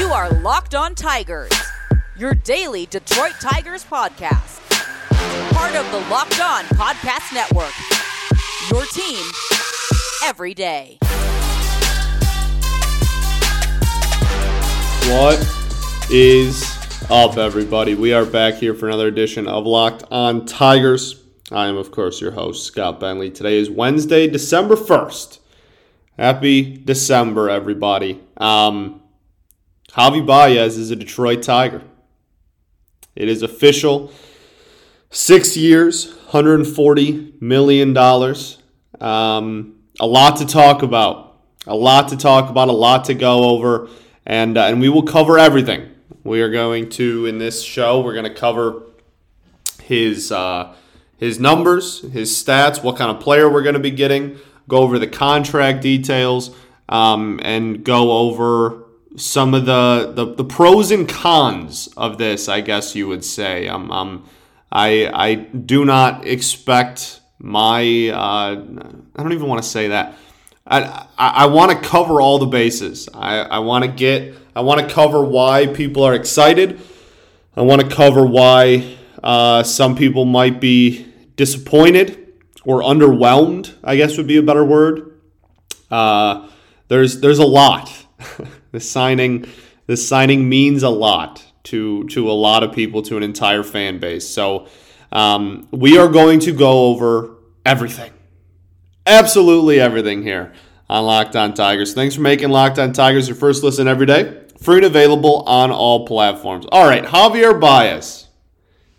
You 0.00 0.14
are 0.14 0.30
Locked 0.30 0.74
On 0.74 0.94
Tigers, 0.94 1.52
your 2.16 2.32
daily 2.32 2.86
Detroit 2.86 3.34
Tigers 3.38 3.84
podcast. 3.84 4.58
Part 5.52 5.76
of 5.76 5.84
the 5.92 5.98
Locked 6.10 6.40
On 6.40 6.64
Podcast 6.64 7.34
Network. 7.34 7.74
Your 8.70 8.86
team 8.86 9.22
every 10.24 10.54
day. 10.54 10.96
What 15.10 15.38
is 16.10 16.64
up, 17.10 17.36
everybody? 17.36 17.94
We 17.94 18.14
are 18.14 18.24
back 18.24 18.54
here 18.54 18.72
for 18.72 18.88
another 18.88 19.06
edition 19.06 19.46
of 19.46 19.66
Locked 19.66 20.04
On 20.10 20.46
Tigers. 20.46 21.22
I 21.52 21.66
am, 21.66 21.76
of 21.76 21.90
course, 21.90 22.22
your 22.22 22.30
host, 22.30 22.64
Scott 22.64 23.00
Bentley. 23.00 23.30
Today 23.30 23.58
is 23.58 23.68
Wednesday, 23.68 24.26
December 24.28 24.76
1st. 24.76 25.40
Happy 26.16 26.74
December, 26.78 27.50
everybody. 27.50 28.18
Um, 28.38 28.99
Javi 29.96 30.24
Baez 30.24 30.78
is 30.78 30.90
a 30.90 30.96
Detroit 30.96 31.42
Tiger. 31.42 31.82
It 33.16 33.28
is 33.28 33.42
official. 33.42 34.12
Six 35.10 35.56
years, 35.56 36.14
$140 36.30 37.42
million. 37.42 37.96
Um, 39.00 39.74
a 39.98 40.06
lot 40.06 40.36
to 40.36 40.46
talk 40.46 40.82
about. 40.82 41.38
A 41.66 41.74
lot 41.74 42.08
to 42.08 42.16
talk 42.16 42.48
about, 42.48 42.68
a 42.68 42.72
lot 42.72 43.04
to 43.06 43.14
go 43.14 43.44
over, 43.44 43.88
and, 44.24 44.56
uh, 44.56 44.62
and 44.62 44.80
we 44.80 44.88
will 44.88 45.02
cover 45.02 45.38
everything. 45.38 45.90
We 46.24 46.40
are 46.40 46.50
going 46.50 46.88
to, 46.90 47.26
in 47.26 47.38
this 47.38 47.62
show, 47.62 48.00
we're 48.00 48.14
going 48.14 48.24
to 48.24 48.34
cover 48.34 48.84
his, 49.82 50.32
uh, 50.32 50.74
his 51.18 51.38
numbers, 51.38 52.00
his 52.12 52.32
stats, 52.32 52.82
what 52.82 52.96
kind 52.96 53.14
of 53.14 53.22
player 53.22 53.50
we're 53.50 53.62
going 53.62 53.74
to 53.74 53.80
be 53.80 53.90
getting 53.90 54.38
go 54.70 54.78
over 54.78 54.98
the 54.98 55.06
contract 55.06 55.82
details, 55.82 56.54
um, 56.88 57.40
and 57.42 57.84
go 57.84 58.12
over 58.12 58.84
some 59.16 59.54
of 59.54 59.66
the, 59.66 60.12
the, 60.14 60.34
the 60.34 60.44
pros 60.44 60.90
and 60.90 61.08
cons 61.08 61.88
of 61.96 62.18
this. 62.18 62.48
I 62.48 62.60
guess 62.60 62.94
you 62.94 63.08
would 63.08 63.24
say. 63.24 63.68
Um, 63.68 63.90
um, 63.90 64.28
I 64.72 65.10
I 65.12 65.34
do 65.34 65.84
not 65.84 66.26
expect 66.26 67.20
my. 67.38 68.08
Uh, 68.08 68.62
I 69.16 69.22
don't 69.22 69.32
even 69.32 69.48
want 69.48 69.62
to 69.62 69.68
say 69.68 69.88
that. 69.88 70.16
I, 70.66 70.82
I, 71.18 71.28
I 71.28 71.46
want 71.46 71.72
to 71.72 71.88
cover 71.88 72.20
all 72.20 72.38
the 72.38 72.46
bases. 72.46 73.08
I, 73.12 73.38
I 73.38 73.58
want 73.58 73.84
to 73.84 73.90
get. 73.90 74.34
I 74.54 74.60
want 74.60 74.80
to 74.80 74.94
cover 74.94 75.24
why 75.24 75.66
people 75.66 76.04
are 76.04 76.14
excited. 76.14 76.80
I 77.56 77.62
want 77.62 77.80
to 77.80 77.88
cover 77.88 78.24
why 78.24 78.96
uh, 79.22 79.62
some 79.64 79.96
people 79.96 80.24
might 80.24 80.60
be 80.60 81.06
disappointed 81.36 82.34
or 82.64 82.82
underwhelmed, 82.82 83.74
I 83.82 83.96
guess 83.96 84.16
would 84.16 84.26
be 84.26 84.36
a 84.36 84.42
better 84.42 84.64
word. 84.64 85.20
Uh, 85.90 86.48
there's 86.88 87.20
there's 87.20 87.38
a 87.38 87.46
lot. 87.46 88.06
the 88.72 88.80
signing 88.80 89.46
the 89.86 89.96
signing 89.96 90.48
means 90.48 90.82
a 90.82 90.88
lot 90.88 91.44
to 91.64 92.04
to 92.08 92.30
a 92.30 92.32
lot 92.32 92.62
of 92.62 92.72
people, 92.72 93.02
to 93.02 93.16
an 93.16 93.22
entire 93.22 93.62
fan 93.62 93.98
base. 93.98 94.28
So 94.28 94.68
um, 95.12 95.68
we 95.70 95.98
are 95.98 96.08
going 96.08 96.40
to 96.40 96.52
go 96.52 96.86
over 96.86 97.34
everything, 97.66 98.12
absolutely 99.06 99.80
everything 99.80 100.22
here 100.22 100.52
on 100.88 101.04
Locked 101.04 101.36
On 101.36 101.54
Tigers. 101.54 101.94
Thanks 101.94 102.14
for 102.14 102.20
making 102.20 102.50
Locked 102.50 102.78
On 102.78 102.92
Tigers 102.92 103.28
your 103.28 103.36
first 103.36 103.62
listen 103.62 103.88
every 103.88 104.06
day. 104.06 104.42
Free 104.60 104.76
and 104.76 104.86
available 104.86 105.42
on 105.46 105.70
all 105.70 106.06
platforms. 106.06 106.66
All 106.70 106.86
right, 106.86 107.04
Javier 107.04 107.58
Baez. 107.58 108.26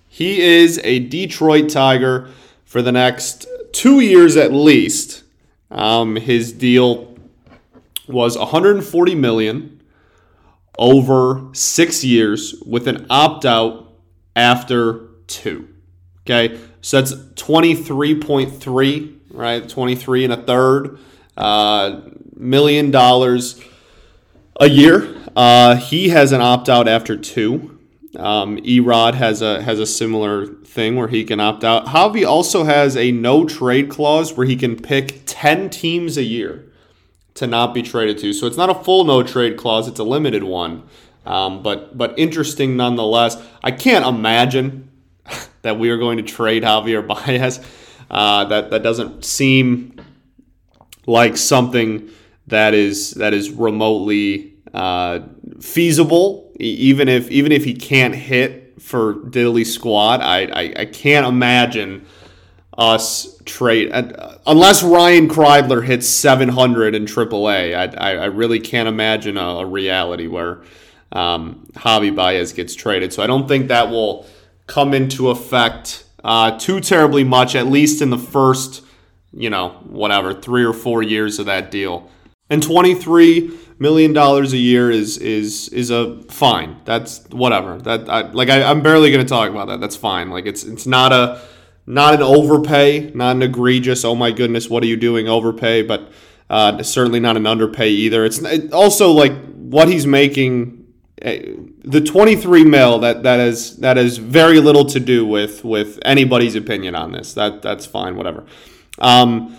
He 0.08 0.42
is 0.42 0.80
a 0.84 1.00
Detroit 1.00 1.70
Tiger 1.70 2.30
for 2.66 2.82
the 2.82 2.92
next 2.92 3.46
two 3.72 4.00
years 4.00 4.36
at 4.36 4.52
least. 4.52 5.24
Um, 5.70 6.18
his 6.18 6.52
deal 6.52 7.11
was 8.12 8.38
140 8.38 9.16
million 9.16 9.82
over 10.78 11.50
six 11.54 12.04
years 12.04 12.56
with 12.66 12.88
an 12.88 13.06
opt 13.10 13.46
out 13.46 13.94
after 14.36 15.08
two. 15.28 15.68
Okay, 16.22 16.60
so 16.82 17.02
that's 17.02 17.14
23.3, 17.14 19.16
right? 19.32 19.68
23 19.68 20.24
and 20.24 20.34
a 20.34 20.38
third 20.38 21.00
uh, 21.38 22.02
million 22.36 22.92
dollars 22.92 23.60
a 24.60 24.70
year. 24.70 25.16
Uh, 25.36 25.76
he 25.76 26.10
has 26.10 26.32
an 26.32 26.42
opt 26.42 26.70
out 26.70 26.88
after 26.88 27.18
two. 27.18 27.80
Um, 28.18 28.60
E-Rod 28.64 29.16
has 29.16 29.42
a 29.42 29.62
has 29.62 29.80
a 29.80 29.86
similar 29.86 30.46
thing 30.46 30.98
where 30.98 31.08
he 31.08 31.24
can 31.24 31.40
opt 31.40 31.64
out. 31.64 31.86
Javi 31.88 32.26
also 32.26 32.66
has 32.66 32.98
a 32.98 33.12
no 33.12 33.46
trade 33.46 33.90
clause 33.90 34.34
where 34.34 34.46
he 34.46 34.58
can 34.58 34.76
pick 34.76 35.22
ten 35.26 35.70
teams 35.70 36.18
a 36.18 36.24
year 36.24 36.71
to 37.36 37.48
not 37.48 37.74
be 37.74 37.82
traded 37.82 38.18
to. 38.20 38.34
So 38.34 38.48
it's 38.48 38.58
not 38.58 38.70
a 38.70 38.76
full 38.76 39.04
no 39.04 39.24
trade 39.24 39.58
clause; 39.58 39.88
it's 39.88 40.00
a 40.00 40.04
limited 40.04 40.44
one. 40.44 40.84
Um, 41.26 41.62
but 41.62 41.98
but 41.98 42.18
interesting 42.18 42.78
nonetheless. 42.78 43.42
I 43.64 43.72
can't 43.72 44.06
imagine 44.06 44.90
that 45.62 45.78
we 45.80 45.90
are 45.90 45.98
going 45.98 46.18
to 46.18 46.24
trade 46.24 46.64
Javier 46.64 47.06
Baez. 47.06 47.60
Uh, 48.10 48.46
that 48.46 48.72
that 48.72 48.84
doesn't 48.84 49.24
seem 49.24 49.96
like 51.08 51.38
something 51.38 52.10
that 52.48 52.74
is 52.74 53.12
that 53.12 53.34
is 53.34 53.50
remotely 53.50 54.54
uh, 54.74 55.20
feasible 55.60 56.52
even 56.62 57.10
if 57.10 57.30
even 57.32 57.52
if 57.52 57.64
he 57.64 57.74
can't 57.74 58.14
hit 58.14 58.80
for 58.80 59.16
diddly 59.16 59.66
squad, 59.66 60.22
I, 60.22 60.46
I, 60.46 60.74
I 60.80 60.86
can't 60.86 61.26
imagine 61.26 62.06
us 62.82 63.38
trade 63.46 63.92
uh, 63.92 64.38
unless 64.48 64.82
Ryan 64.82 65.30
Kreidler 65.30 65.86
hits 65.86 66.08
700 66.08 66.96
in 66.96 67.06
AAA. 67.06 67.76
I, 67.76 67.84
I, 67.96 68.16
I 68.16 68.26
really 68.26 68.60
can't 68.60 68.90
imagine 68.90 69.38
a, 69.38 69.60
a 69.60 69.66
reality 69.66 70.26
where 70.26 70.64
um, 71.12 71.68
Javi 71.74 72.14
Baez 72.16 72.54
gets 72.54 72.74
traded. 72.74 73.14
So 73.14 73.22
I 73.22 73.28
don't 73.28 73.48
think 73.48 73.68
that 73.68 73.90
will 73.92 74.26
come 74.66 74.96
into 74.96 75.30
effect 75.30 76.06
uh, 76.24 76.58
too 76.58 76.80
terribly 76.80 77.24
much, 77.24 77.54
at 77.54 77.68
least 77.68 78.02
in 78.02 78.10
the 78.10 78.18
first, 78.18 78.84
you 79.32 79.52
know, 79.52 79.70
whatever, 79.84 80.34
three 80.34 80.66
or 80.66 80.74
four 80.74 81.04
years 81.04 81.38
of 81.38 81.46
that 81.46 81.70
deal. 81.70 82.10
And 82.50 82.64
23 82.64 83.60
million 83.78 84.12
dollars 84.12 84.54
a 84.54 84.58
year 84.58 84.90
is 84.90 85.20
is 85.20 85.70
is 85.70 85.92
a 85.92 86.22
fine. 86.24 86.78
That's 86.86 87.28
whatever. 87.30 87.78
That 87.78 88.10
I, 88.10 88.22
like 88.32 88.50
I, 88.50 88.64
I'm 88.64 88.82
barely 88.82 89.12
going 89.12 89.24
to 89.24 89.30
talk 89.30 89.52
about 89.52 89.68
that. 89.68 89.80
That's 89.80 89.96
fine. 89.96 90.32
Like 90.32 90.48
it's 90.48 90.64
it's 90.64 90.88
not 90.88 91.12
a 91.14 91.42
not 91.86 92.14
an 92.14 92.22
overpay, 92.22 93.12
not 93.14 93.36
an 93.36 93.42
egregious. 93.42 94.06
Oh 94.06 94.16
my 94.16 94.32
goodness, 94.32 94.70
what 94.70 94.84
are 94.84 94.88
you 94.88 94.98
doing? 94.98 95.28
Overpay, 95.28 95.84
but 95.84 96.12
uh, 96.50 96.84
certainly 96.84 97.20
not 97.20 97.38
an 97.38 97.48
underpay 97.48 97.90
either. 97.90 98.26
It's 98.26 98.40
it 98.40 98.74
also 98.74 99.12
like 99.12 99.34
what 99.56 99.88
he's 99.88 100.06
making. 100.06 100.78
Eh, 101.22 101.56
the 101.84 102.02
23 102.02 102.64
mil 102.64 103.00
that 103.00 103.24
that 103.24 103.40
is 103.40 103.78
that 103.78 103.98
is 103.98 104.18
very 104.18 104.60
little 104.60 104.86
to 104.86 105.00
do 105.00 105.26
with 105.26 105.64
with 105.64 106.00
anybody's 106.04 106.56
opinion 106.56 106.96
on 106.96 107.12
this. 107.12 107.34
That 107.34 107.62
that's 107.62 107.86
fine, 107.86 108.16
whatever. 108.16 108.46
Um, 109.00 109.58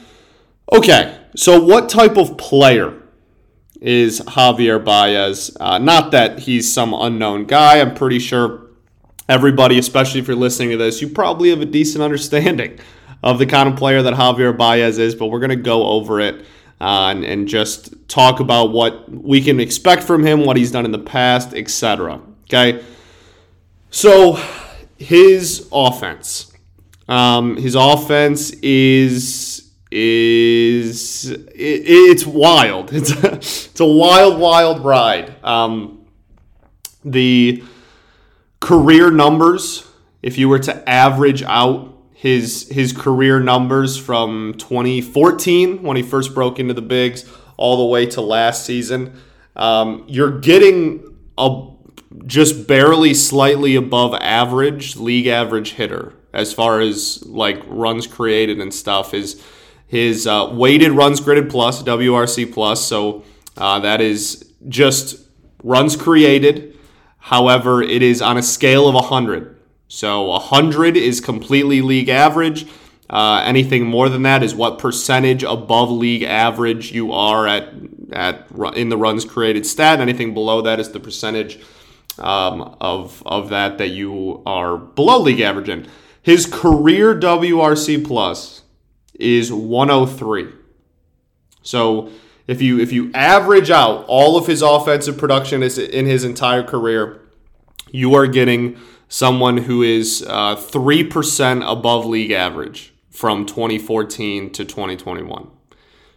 okay, 0.73 1.19
so 1.37 1.63
what 1.63 1.89
type 1.89 2.17
of 2.17 2.37
player 2.37 3.03
is 3.83 4.21
Javier 4.21 4.83
Baez. 4.83 5.55
Uh, 5.59 5.77
not 5.79 6.13
that 6.13 6.41
he's 6.41 6.73
some 6.73 6.95
unknown 6.95 7.47
guy. 7.47 7.81
I'm 7.81 7.95
pretty 7.95 8.21
sure 8.21 8.62
everybody, 9.29 9.79
especially 9.79 10.21
if 10.21 10.27
you're 10.27 10.37
listening 10.37 10.71
to 10.71 10.77
this, 10.77 11.01
you 11.01 11.09
probably 11.09 11.51
have 11.51 11.61
a 11.61 11.67
decent 11.67 12.03
understanding 12.03 12.79
of 13.23 13.39
the 13.39 13.47
kind 13.47 13.69
of 13.69 13.77
player 13.77 14.03
that 14.03 14.15
Javier 14.15 14.57
Baez 14.57 14.99
is, 14.99 15.15
but 15.15 15.27
we're 15.27 15.41
going 15.41 15.51
to 15.51 15.57
go 15.57 15.87
over 15.87 16.21
it 16.21 16.45
uh, 16.81 17.11
and, 17.11 17.25
and 17.25 17.47
just 17.47 18.09
talk 18.09 18.41
about 18.41 18.73
what 18.73 19.09
we 19.11 19.41
can 19.41 19.61
expect 19.61 20.03
from 20.03 20.25
him, 20.25 20.45
what 20.45 20.57
he's 20.57 20.73
done 20.73 20.85
in 20.85 20.91
the 20.91 20.99
past, 20.99 21.55
etc. 21.55 22.21
Okay? 22.45 22.85
So, 23.91 24.39
his 24.99 25.69
offense. 25.73 26.53
Um, 27.09 27.57
his 27.57 27.75
offense 27.75 28.51
is 28.63 29.71
is 29.91 31.31
it, 31.31 31.49
it's 31.55 32.27
wild. 32.27 32.93
It's 32.93 33.13
a, 33.13 33.35
it's 33.35 33.81
a 33.81 33.87
wild, 33.87 34.39
wild 34.39 34.85
ride. 34.85 35.35
Um, 35.45 36.07
the 37.05 37.63
career 38.63 39.11
numbers, 39.11 39.87
if 40.23 40.39
you 40.39 40.49
were 40.49 40.61
to 40.61 40.89
average 40.89 41.43
out 41.43 41.93
his 42.13 42.69
his 42.71 42.93
career 42.93 43.41
numbers 43.41 43.97
from 43.97 44.55
2014 44.57 45.83
when 45.83 45.97
he 45.97 46.03
first 46.03 46.33
broke 46.33 46.61
into 46.61 46.73
the 46.73 46.81
bigs 46.81 47.29
all 47.57 47.77
the 47.77 47.85
way 47.85 48.07
to 48.07 48.21
last 48.21 48.65
season, 48.65 49.13
um, 49.57 50.05
you're 50.07 50.39
getting 50.39 51.15
a 51.37 51.67
just 52.27 52.69
barely 52.69 53.13
slightly 53.13 53.75
above 53.75 54.15
average 54.15 54.97
league 54.97 55.27
average 55.27 55.73
hitter 55.73 56.15
as 56.33 56.53
far 56.53 56.81
as 56.81 57.25
like 57.27 57.61
runs 57.67 58.07
created 58.07 58.61
and 58.61 58.73
stuff 58.73 59.13
is 59.13 59.43
his 59.89 60.27
uh, 60.27 60.49
weighted 60.53 60.93
runs 60.93 61.21
created 61.21 61.51
plus, 61.51 61.83
WRC 61.83 62.51
plus. 62.53 62.83
So 62.87 63.25
uh, 63.57 63.81
that 63.81 64.01
is 64.01 64.51
just 64.69 65.27
runs 65.63 65.97
created. 65.97 66.79
However, 67.23 67.83
it 67.83 68.03
is 68.03 68.21
on 68.21 68.37
a 68.37 68.43
scale 68.43 68.89
of 68.89 68.95
100. 68.95 69.57
So 69.87 70.23
100 70.23 70.97
is 70.97 71.21
completely 71.21 71.81
league 71.81 72.09
average. 72.09 72.67
Uh, 73.09 73.41
anything 73.45 73.87
more 73.87 74.09
than 74.09 74.23
that 74.23 74.43
is 74.43 74.57
what 74.57 74.79
percentage 74.81 75.45
above 75.45 75.89
league 75.91 76.25
average 76.25 76.91
you 76.91 77.13
are 77.13 77.47
at 77.47 77.69
at 78.11 78.49
in 78.75 78.89
the 78.89 78.97
runs 78.97 79.25
created 79.25 79.65
stat. 79.67 80.01
Anything 80.01 80.35
below 80.35 80.63
that 80.63 80.81
is 80.81 80.91
the 80.91 80.99
percentage 80.99 81.61
um, 82.19 82.77
of 82.81 83.23
of 83.25 83.51
that 83.51 83.79
that 83.79 83.91
you 83.91 84.43
are 84.45 84.77
below 84.77 85.21
league 85.21 85.41
average 85.41 85.69
in. 85.69 85.87
His 86.23 86.47
career 86.47 87.15
WRC 87.15 88.05
plus 88.05 88.63
is 89.15 89.53
103. 89.53 90.49
So 91.63 92.11
if 92.47 92.61
you 92.61 92.81
if 92.81 92.93
you 92.93 93.11
average 93.15 93.71
out 93.71 94.05
all 94.09 94.37
of 94.37 94.47
his 94.47 94.63
offensive 94.63 95.17
production 95.19 95.63
in 95.63 96.07
his 96.07 96.25
entire 96.25 96.63
career, 96.63 97.21
you 97.91 98.15
are 98.15 98.27
getting 98.27 98.79
someone 99.09 99.59
who 99.59 99.83
is 99.83 100.25
uh, 100.27 100.57
three 100.57 101.07
uh, 101.07 101.13
percent 101.13 101.63
above 101.67 102.07
league 102.07 102.31
average 102.31 102.93
from 103.11 103.45
2014 103.45 104.51
to 104.51 104.65
2021. 104.65 105.51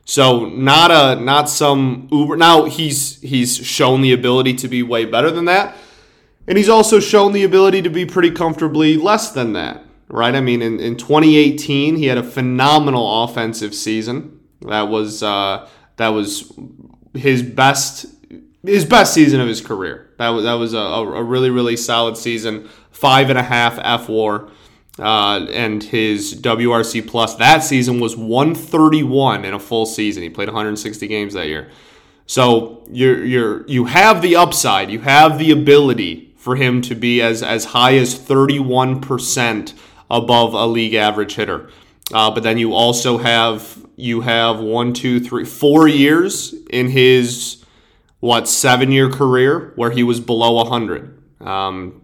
So 0.06 0.46
not 0.46 0.92
a 0.92 1.22
not 1.22 1.50
some 1.50 2.08
uber. 2.12 2.38
Now 2.38 2.66
he's 2.66 3.20
he's 3.22 3.58
shown 3.58 4.02
the 4.02 4.14
ability 4.14 4.54
to 4.56 4.68
be 4.68 4.82
way 4.84 5.06
better 5.06 5.30
than 5.32 5.46
that, 5.46 5.76
and 6.48 6.58
he's 6.58 6.70
also 6.70 7.00
shown 7.00 7.34
the 7.34 7.44
ability 7.44 7.82
to 7.82 7.90
be 7.90 8.06
pretty 8.06 8.32
comfortably 8.32 8.98
less 8.98 9.32
than 9.32 9.54
that. 9.54 9.84
Right? 10.08 10.36
I 10.36 10.42
mean, 10.42 10.62
in, 10.62 10.80
in 10.80 10.96
2018 10.98 11.96
he 11.96 12.06
had 12.06 12.20
a 12.20 12.24
phenomenal 12.24 13.24
offensive 13.24 13.74
season. 13.74 14.40
That 14.62 14.84
was 14.84 15.24
uh, 15.24 15.68
that 15.98 16.10
was 16.10 16.52
his 17.14 17.42
best 17.42 18.06
his 18.64 18.86
best 18.86 19.14
season 19.14 19.40
of 19.40 19.48
his 19.48 19.62
career. 19.62 20.10
That 20.18 20.30
was 20.30 20.44
that 20.44 20.54
was 20.54 20.74
a, 20.74 20.78
a 20.78 21.24
really 21.24 21.50
really 21.50 21.78
solid 21.78 22.18
season. 22.18 22.70
Five 22.92 23.30
and 23.30 23.38
a 23.38 23.44
half 23.44 23.78
fWAR. 23.78 24.50
Uh, 24.98 25.46
and 25.52 25.84
his 25.84 26.40
WRC 26.42 27.06
plus 27.06 27.36
that 27.36 27.64
season 27.64 28.00
was 28.00 28.16
131 28.16 29.44
in 29.44 29.54
a 29.54 29.60
full 29.60 29.86
season. 29.86 30.24
He 30.24 30.30
played 30.30 30.48
160 30.48 31.06
games 31.08 31.34
that 31.34 31.48
year. 31.48 31.70
So 32.28 32.84
you're 32.90 33.24
you're 33.24 33.68
you 33.68 33.86
have 33.86 34.22
the 34.22 34.36
upside, 34.36 34.90
you 34.90 35.02
have 35.02 35.38
the 35.38 35.52
ability 35.52 36.34
for 36.38 36.56
him 36.56 36.82
to 36.84 36.96
be 36.96 37.22
as 37.22 37.44
as 37.44 37.66
high 37.66 37.98
as 37.98 38.18
31% 38.18 39.74
above 40.10 40.54
a 40.54 40.66
league 40.66 40.94
average 40.94 41.36
hitter. 41.36 41.70
Uh, 42.14 42.32
but 42.32 42.44
then 42.44 42.58
you 42.58 42.74
also 42.74 43.18
have 43.18 43.85
you 43.96 44.22
have 44.22 44.60
one, 44.60 44.94
two, 44.94 45.20
three, 45.20 45.46
four 45.46 45.88
years 45.88 46.54
in 46.70 46.90
his 46.90 47.64
what 48.20 48.48
seven 48.48 48.92
year 48.92 49.10
career 49.10 49.74
where 49.76 49.92
he 49.92 50.04
was 50.04 50.20
below 50.20 50.54
100. 50.54 51.22
Um, 51.42 52.02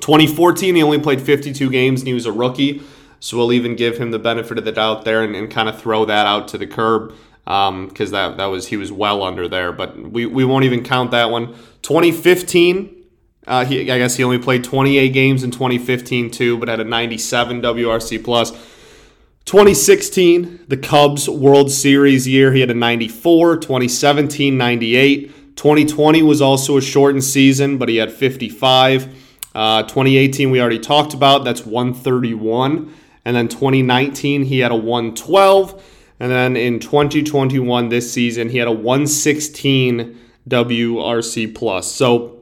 2014, 0.00 0.74
he 0.74 0.82
only 0.82 0.98
played 0.98 1.20
52 1.20 1.70
games 1.70 2.00
and 2.00 2.08
he 2.08 2.14
was 2.14 2.26
a 2.26 2.32
rookie. 2.32 2.82
So 3.20 3.36
we'll 3.36 3.52
even 3.52 3.74
give 3.74 3.96
him 3.96 4.10
the 4.10 4.18
benefit 4.18 4.58
of 4.58 4.64
the 4.64 4.72
doubt 4.72 5.04
there 5.04 5.22
and, 5.22 5.34
and 5.34 5.50
kind 5.50 5.68
of 5.68 5.80
throw 5.80 6.04
that 6.04 6.26
out 6.26 6.48
to 6.48 6.58
the 6.58 6.66
curb 6.66 7.14
because 7.44 7.68
um, 7.68 8.10
that, 8.10 8.36
that 8.36 8.46
was 8.46 8.68
he 8.68 8.76
was 8.76 8.92
well 8.92 9.22
under 9.22 9.48
there. 9.48 9.72
But 9.72 9.98
we, 9.98 10.26
we 10.26 10.44
won't 10.44 10.64
even 10.64 10.84
count 10.84 11.10
that 11.12 11.30
one. 11.30 11.54
2015, 11.82 13.04
uh, 13.46 13.64
he, 13.64 13.80
I 13.90 13.98
guess 13.98 14.16
he 14.16 14.24
only 14.24 14.38
played 14.38 14.64
28 14.64 15.08
games 15.10 15.42
in 15.42 15.50
2015 15.50 16.30
too, 16.30 16.58
but 16.58 16.68
had 16.68 16.80
a 16.80 16.84
97 16.84 17.62
WRC 17.62 18.22
plus. 18.22 18.52
2016, 19.44 20.64
the 20.68 20.76
Cubs 20.76 21.28
World 21.28 21.70
Series 21.70 22.26
year, 22.26 22.52
he 22.52 22.60
had 22.60 22.70
a 22.70 22.74
94. 22.74 23.58
2017, 23.58 24.56
98. 24.56 25.56
2020 25.56 26.22
was 26.22 26.40
also 26.40 26.78
a 26.78 26.80
shortened 26.80 27.24
season, 27.24 27.76
but 27.76 27.88
he 27.88 27.96
had 27.96 28.10
55. 28.10 29.14
Uh, 29.54 29.82
2018, 29.82 30.50
we 30.50 30.60
already 30.60 30.78
talked 30.78 31.12
about. 31.12 31.44
That's 31.44 31.66
131. 31.66 32.92
And 33.26 33.36
then 33.36 33.48
2019, 33.48 34.44
he 34.44 34.60
had 34.60 34.72
a 34.72 34.76
112. 34.76 35.82
And 36.20 36.30
then 36.30 36.56
in 36.56 36.80
2021, 36.80 37.88
this 37.90 38.10
season, 38.10 38.48
he 38.48 38.58
had 38.58 38.68
a 38.68 38.72
116 38.72 40.18
WRC 40.48 41.54
plus. 41.54 41.92
So, 41.92 42.40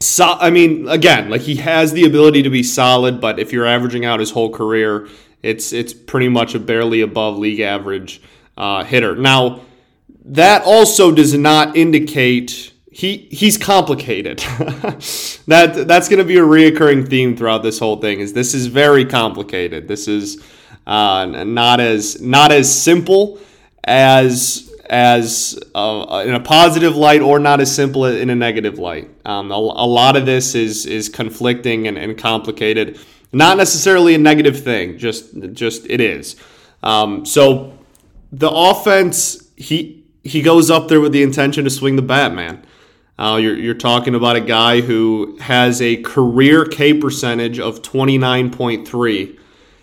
so, 0.00 0.36
I 0.38 0.50
mean, 0.50 0.86
again, 0.88 1.30
like 1.30 1.42
he 1.42 1.56
has 1.56 1.92
the 1.92 2.04
ability 2.04 2.42
to 2.42 2.50
be 2.50 2.62
solid, 2.62 3.20
but 3.20 3.38
if 3.38 3.52
you're 3.52 3.66
averaging 3.66 4.04
out 4.04 4.20
his 4.20 4.32
whole 4.32 4.50
career, 4.50 5.08
it's 5.44 5.72
it's 5.72 5.92
pretty 5.92 6.28
much 6.28 6.54
a 6.54 6.58
barely 6.58 7.00
above 7.00 7.38
league 7.38 7.60
average 7.60 8.22
uh, 8.56 8.84
hitter. 8.84 9.14
Now, 9.14 9.60
that 10.24 10.62
also 10.64 11.12
does 11.12 11.34
not 11.34 11.76
indicate 11.76 12.72
he 12.90 13.28
he's 13.30 13.58
complicated. 13.58 14.38
that 15.48 15.84
that's 15.88 16.08
going 16.08 16.20
to 16.20 16.24
be 16.24 16.38
a 16.38 16.42
reoccurring 16.42 17.08
theme 17.08 17.36
throughout 17.36 17.62
this 17.62 17.78
whole 17.78 18.00
thing. 18.00 18.20
Is 18.20 18.32
this 18.32 18.54
is 18.54 18.66
very 18.66 19.04
complicated. 19.04 19.88
This 19.88 20.06
is 20.06 20.42
uh, 20.86 21.26
not 21.26 21.80
as 21.80 22.20
not 22.20 22.52
as 22.52 22.82
simple 22.82 23.40
as 23.82 24.70
as 24.88 25.58
uh, 25.74 26.22
in 26.26 26.34
a 26.34 26.40
positive 26.40 26.94
light 26.94 27.20
or 27.20 27.38
not 27.38 27.60
as 27.60 27.74
simple 27.74 28.04
in 28.04 28.30
a 28.30 28.34
negative 28.34 28.78
light. 28.78 29.10
Um, 29.24 29.50
a, 29.50 29.54
a, 29.54 29.88
lot 29.88 30.16
of 30.16 30.26
this 30.26 30.54
is 30.54 30.86
is 30.86 31.08
conflicting 31.08 31.88
and, 31.88 31.96
and, 31.98 32.16
complicated. 32.16 32.98
Not 33.34 33.56
necessarily 33.56 34.14
a 34.14 34.18
negative 34.18 34.62
thing. 34.62 34.98
Just 34.98 35.52
just 35.52 35.86
it 35.90 36.00
is. 36.00 36.36
Um, 36.82 37.26
so 37.26 37.76
the 38.32 38.50
offense 38.50 39.48
he 39.56 40.04
he 40.22 40.42
goes 40.42 40.70
up 40.70 40.88
there 40.88 41.00
with 41.00 41.12
the 41.12 41.22
intention 41.22 41.64
to 41.64 41.70
swing 41.70 41.96
the 41.96 42.02
bat, 42.02 42.34
man. 42.34 42.64
Uh, 43.16 43.38
you're, 43.40 43.54
you're 43.54 43.74
talking 43.74 44.14
about 44.16 44.34
a 44.34 44.40
guy 44.40 44.80
who 44.80 45.36
has 45.40 45.80
a 45.80 45.96
career 45.98 46.64
K 46.64 46.94
percentage 46.94 47.60
of 47.60 47.80
29.3, 47.80 49.38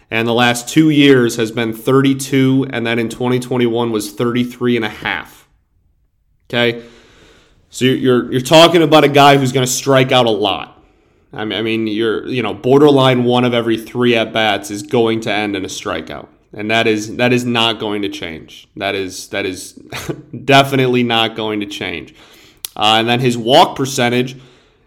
and 0.09 0.27
the 0.27 0.33
last 0.33 0.68
two 0.68 0.89
years 0.89 1.38
has 1.38 1.50
been 1.50 1.71
32, 1.71 2.68
and 2.71 2.86
then 2.86 3.00
in 3.00 3.07
2021 3.07 3.92
was 3.92 4.12
33 4.12 4.75
and 4.75 4.83
a 4.83 4.89
half. 4.89 5.47
Okay, 6.50 6.83
so 7.69 7.86
you're 7.86 8.30
you're 8.30 8.42
talking 8.42 8.81
about 8.81 9.06
a 9.06 9.09
guy 9.09 9.38
who's 9.38 9.54
going 9.54 9.65
to 9.65 9.71
strike 9.71 10.12
out 10.12 10.25
a 10.25 10.31
lot. 10.31 10.81
I 11.33 11.45
mean, 11.45 11.57
I 11.57 11.62
mean, 11.62 11.88
you're 11.88 12.28
you 12.28 12.44
know 12.44 12.54
borderline 12.54 13.24
one 13.24 13.45
of 13.45 13.54
every 13.54 13.78
three 13.78 14.16
at 14.16 14.33
bats 14.33 14.72
is 14.72 14.83
going 14.83 15.22
to 15.22 15.31
end 15.31 15.56
in 15.56 15.63
a 15.63 15.69
strikeout, 15.69 16.28
and 16.54 16.69
that 16.69 16.88
is 16.88 17.16
that 17.18 17.31
is 17.31 17.45
not 17.45 17.80
going 17.80 18.01
to 18.01 18.10
change. 18.10 18.68
That 18.75 18.95
is 18.95 19.30
that 19.30 19.45
is 19.45 19.74
definitely 20.45 21.04
not 21.04 21.36
going 21.36 21.62
to 21.62 21.66
change. 21.66 22.13
Uh, 22.75 22.98
and 23.00 23.07
then 23.07 23.19
his 23.19 23.38
walk 23.38 23.75
percentage, 23.75 24.39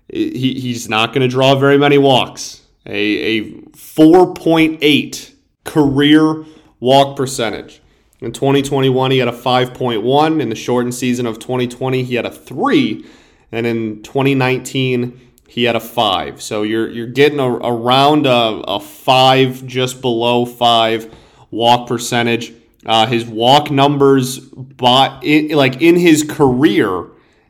he, 0.09 0.55
he's 0.55 0.89
not 0.89 1.13
going 1.13 1.21
to 1.21 1.29
draw 1.29 1.55
very 1.55 1.79
many 1.79 1.99
walks. 1.99 2.63
A, 2.87 3.39
a 3.39 3.53
4.8 3.73 5.33
career 5.65 6.45
walk 6.81 7.17
percentage. 7.17 7.83
In 8.21 8.33
2021, 8.33 9.11
he 9.11 9.19
had 9.19 9.29
a 9.29 9.33
5.1. 9.33 10.41
In 10.41 10.49
the 10.49 10.55
shortened 10.55 10.95
season 10.95 11.27
of 11.27 11.39
2020, 11.39 12.05
he 12.05 12.15
had 12.15 12.25
a 12.25 12.31
3. 12.31 13.05
And 13.53 13.67
in 13.67 14.03
2019, 14.03 15.24
he 15.49 15.65
had 15.65 15.77
a 15.77 15.81
5. 15.81 16.43
So 16.43 16.63
you're, 16.63 16.91
you're 16.91 17.07
getting 17.07 17.39
a, 17.39 17.49
around 17.49 18.27
a, 18.27 18.63
a 18.67 18.81
5, 18.81 19.67
just 19.67 20.01
below 20.01 20.45
5 20.45 21.15
walk 21.51 21.89
percentage. 21.89 22.53
Uh, 22.87 23.07
his 23.07 23.25
walk 23.25 23.71
numbers, 23.71 24.39
by, 24.39 25.19
in, 25.23 25.57
like 25.57 25.81
in 25.81 25.97
his 25.97 26.23
career, 26.23 27.07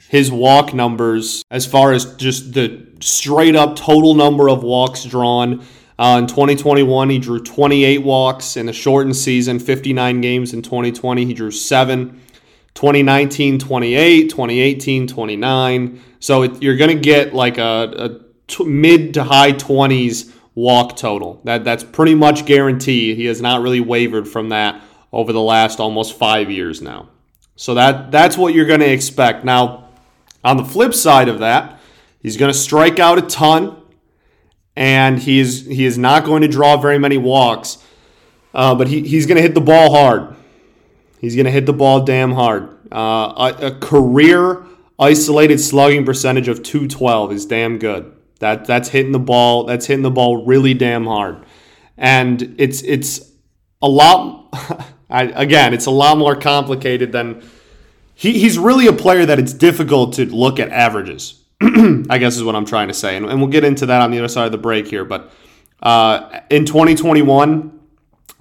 his 0.09 0.31
walk 0.31 0.73
numbers 0.73 1.43
as 1.51 1.67
far 1.67 1.93
as 1.93 2.15
just 2.17 2.53
the 2.53 2.87
straight 3.01 3.57
up 3.57 3.75
total 3.77 4.15
number 4.15 4.49
of 4.49 4.63
walks 4.63 5.05
drawn. 5.05 5.65
Uh, 5.99 6.19
in 6.21 6.27
2021, 6.27 7.11
he 7.11 7.19
drew 7.19 7.43
28 7.43 7.99
walks 8.03 8.57
in 8.57 8.69
a 8.69 8.73
shortened 8.73 9.17
season, 9.17 9.59
59 9.59 10.21
games 10.21 10.53
in 10.53 10.63
2020. 10.63 11.25
He 11.25 11.35
drew 11.35 11.51
seven. 11.51 12.21
2019, 12.75 13.59
28, 13.59 14.31
2018, 14.31 15.07
29. 15.07 16.01
So 16.19 16.43
it, 16.43 16.63
you're 16.63 16.77
going 16.77 16.97
to 16.97 17.01
get 17.01 17.35
like 17.35 17.59
a, 17.59 17.93
a 17.97 18.21
t- 18.47 18.65
mid 18.65 19.15
to 19.15 19.25
high 19.25 19.53
20s 19.53 20.33
walk 20.55 20.97
total. 20.97 21.41
That 21.45 21.65
That's 21.65 21.85
pretty 21.85 22.15
much 22.15 22.47
guaranteed. 22.47 23.17
He 23.17 23.27
has 23.27 23.41
not 23.41 23.63
really 23.63 23.81
wavered 23.81 24.29
from 24.29 24.51
that 24.51 24.81
over 25.13 25.33
the 25.33 25.41
last 25.41 25.79
almost 25.79 26.19
five 26.19 26.51
years 26.51 26.83
now. 26.83 27.09
So 27.57 27.75
that 27.75 28.11
that's 28.11 28.37
what 28.37 28.53
you're 28.53 28.67
going 28.67 28.81
to 28.81 28.91
expect. 28.91 29.45
Now, 29.45 29.89
on 30.43 30.57
the 30.57 30.65
flip 30.65 30.93
side 30.93 31.29
of 31.29 31.39
that, 31.39 31.81
he's 32.21 32.37
going 32.37 32.53
to 32.53 32.59
strike 32.59 32.99
out 32.99 33.19
a 33.19 33.23
ton, 33.23 33.81
and 34.75 35.21
he 35.21 35.39
is 35.39 35.65
he 35.67 35.85
is 35.85 35.97
not 35.97 36.25
going 36.25 36.43
to 36.43 36.49
draw 36.49 36.77
very 36.77 36.99
many 36.99 37.17
walks, 37.17 37.79
uh, 38.53 38.75
but 38.75 38.89
he, 38.89 39.07
he's 39.07 39.27
going 39.27 39.37
to 39.37 39.43
hit 39.43 39.55
the 39.55 39.61
ball 39.61 39.93
hard. 39.95 40.35
He's 41.25 41.37
going 41.37 41.47
to 41.47 41.51
hit 41.51 41.65
the 41.65 41.73
ball 41.73 42.05
damn 42.05 42.33
hard. 42.33 42.69
Uh, 42.93 43.55
a, 43.61 43.67
a 43.69 43.71
career 43.81 44.65
isolated 44.99 45.59
slugging 45.59 46.05
percentage 46.05 46.49
of 46.49 46.63
212 46.63 47.33
is 47.33 47.47
damn 47.47 47.79
good. 47.79 48.15
That 48.41 48.67
that's 48.67 48.91
hitting 48.91 49.13
the 49.13 49.19
ball. 49.19 49.65
That's 49.65 49.87
hitting 49.87 50.03
the 50.03 50.11
ball 50.11 50.45
really 50.45 50.75
damn 50.75 51.07
hard, 51.07 51.47
and 51.97 52.55
it's 52.59 52.83
it's 52.83 53.31
a 53.81 53.89
lot. 53.89 54.51
I, 55.11 55.25
again, 55.25 55.73
it's 55.73 55.87
a 55.87 55.91
lot 55.91 56.19
more 56.19 56.35
complicated 56.37 57.13
than 57.13 57.43
he, 58.15 58.39
he's 58.39 58.59
really 58.59 58.87
a 58.87 58.93
player 58.93 59.25
that 59.25 59.39
it's 59.39 59.55
difficult 59.55 60.15
to 60.15 60.27
look 60.27 60.59
at 60.59 60.69
averages. 60.71 61.41
I 61.63 62.19
guess 62.19 62.37
is 62.37 62.43
what 62.43 62.55
I'm 62.55 62.67
trying 62.67 62.89
to 62.89 62.95
say, 62.95 63.17
and, 63.17 63.25
and, 63.25 63.41
we'll 63.41 63.51
get 63.51 63.65
into 63.65 63.87
that 63.87 64.03
on 64.03 64.11
the 64.11 64.19
other 64.19 64.29
side 64.29 64.47
of 64.47 64.53
the 64.53 64.59
break 64.59 64.89
here. 64.89 65.05
But 65.05 65.33
uh, 65.81 66.41
in 66.51 66.67
2021, 66.67 67.74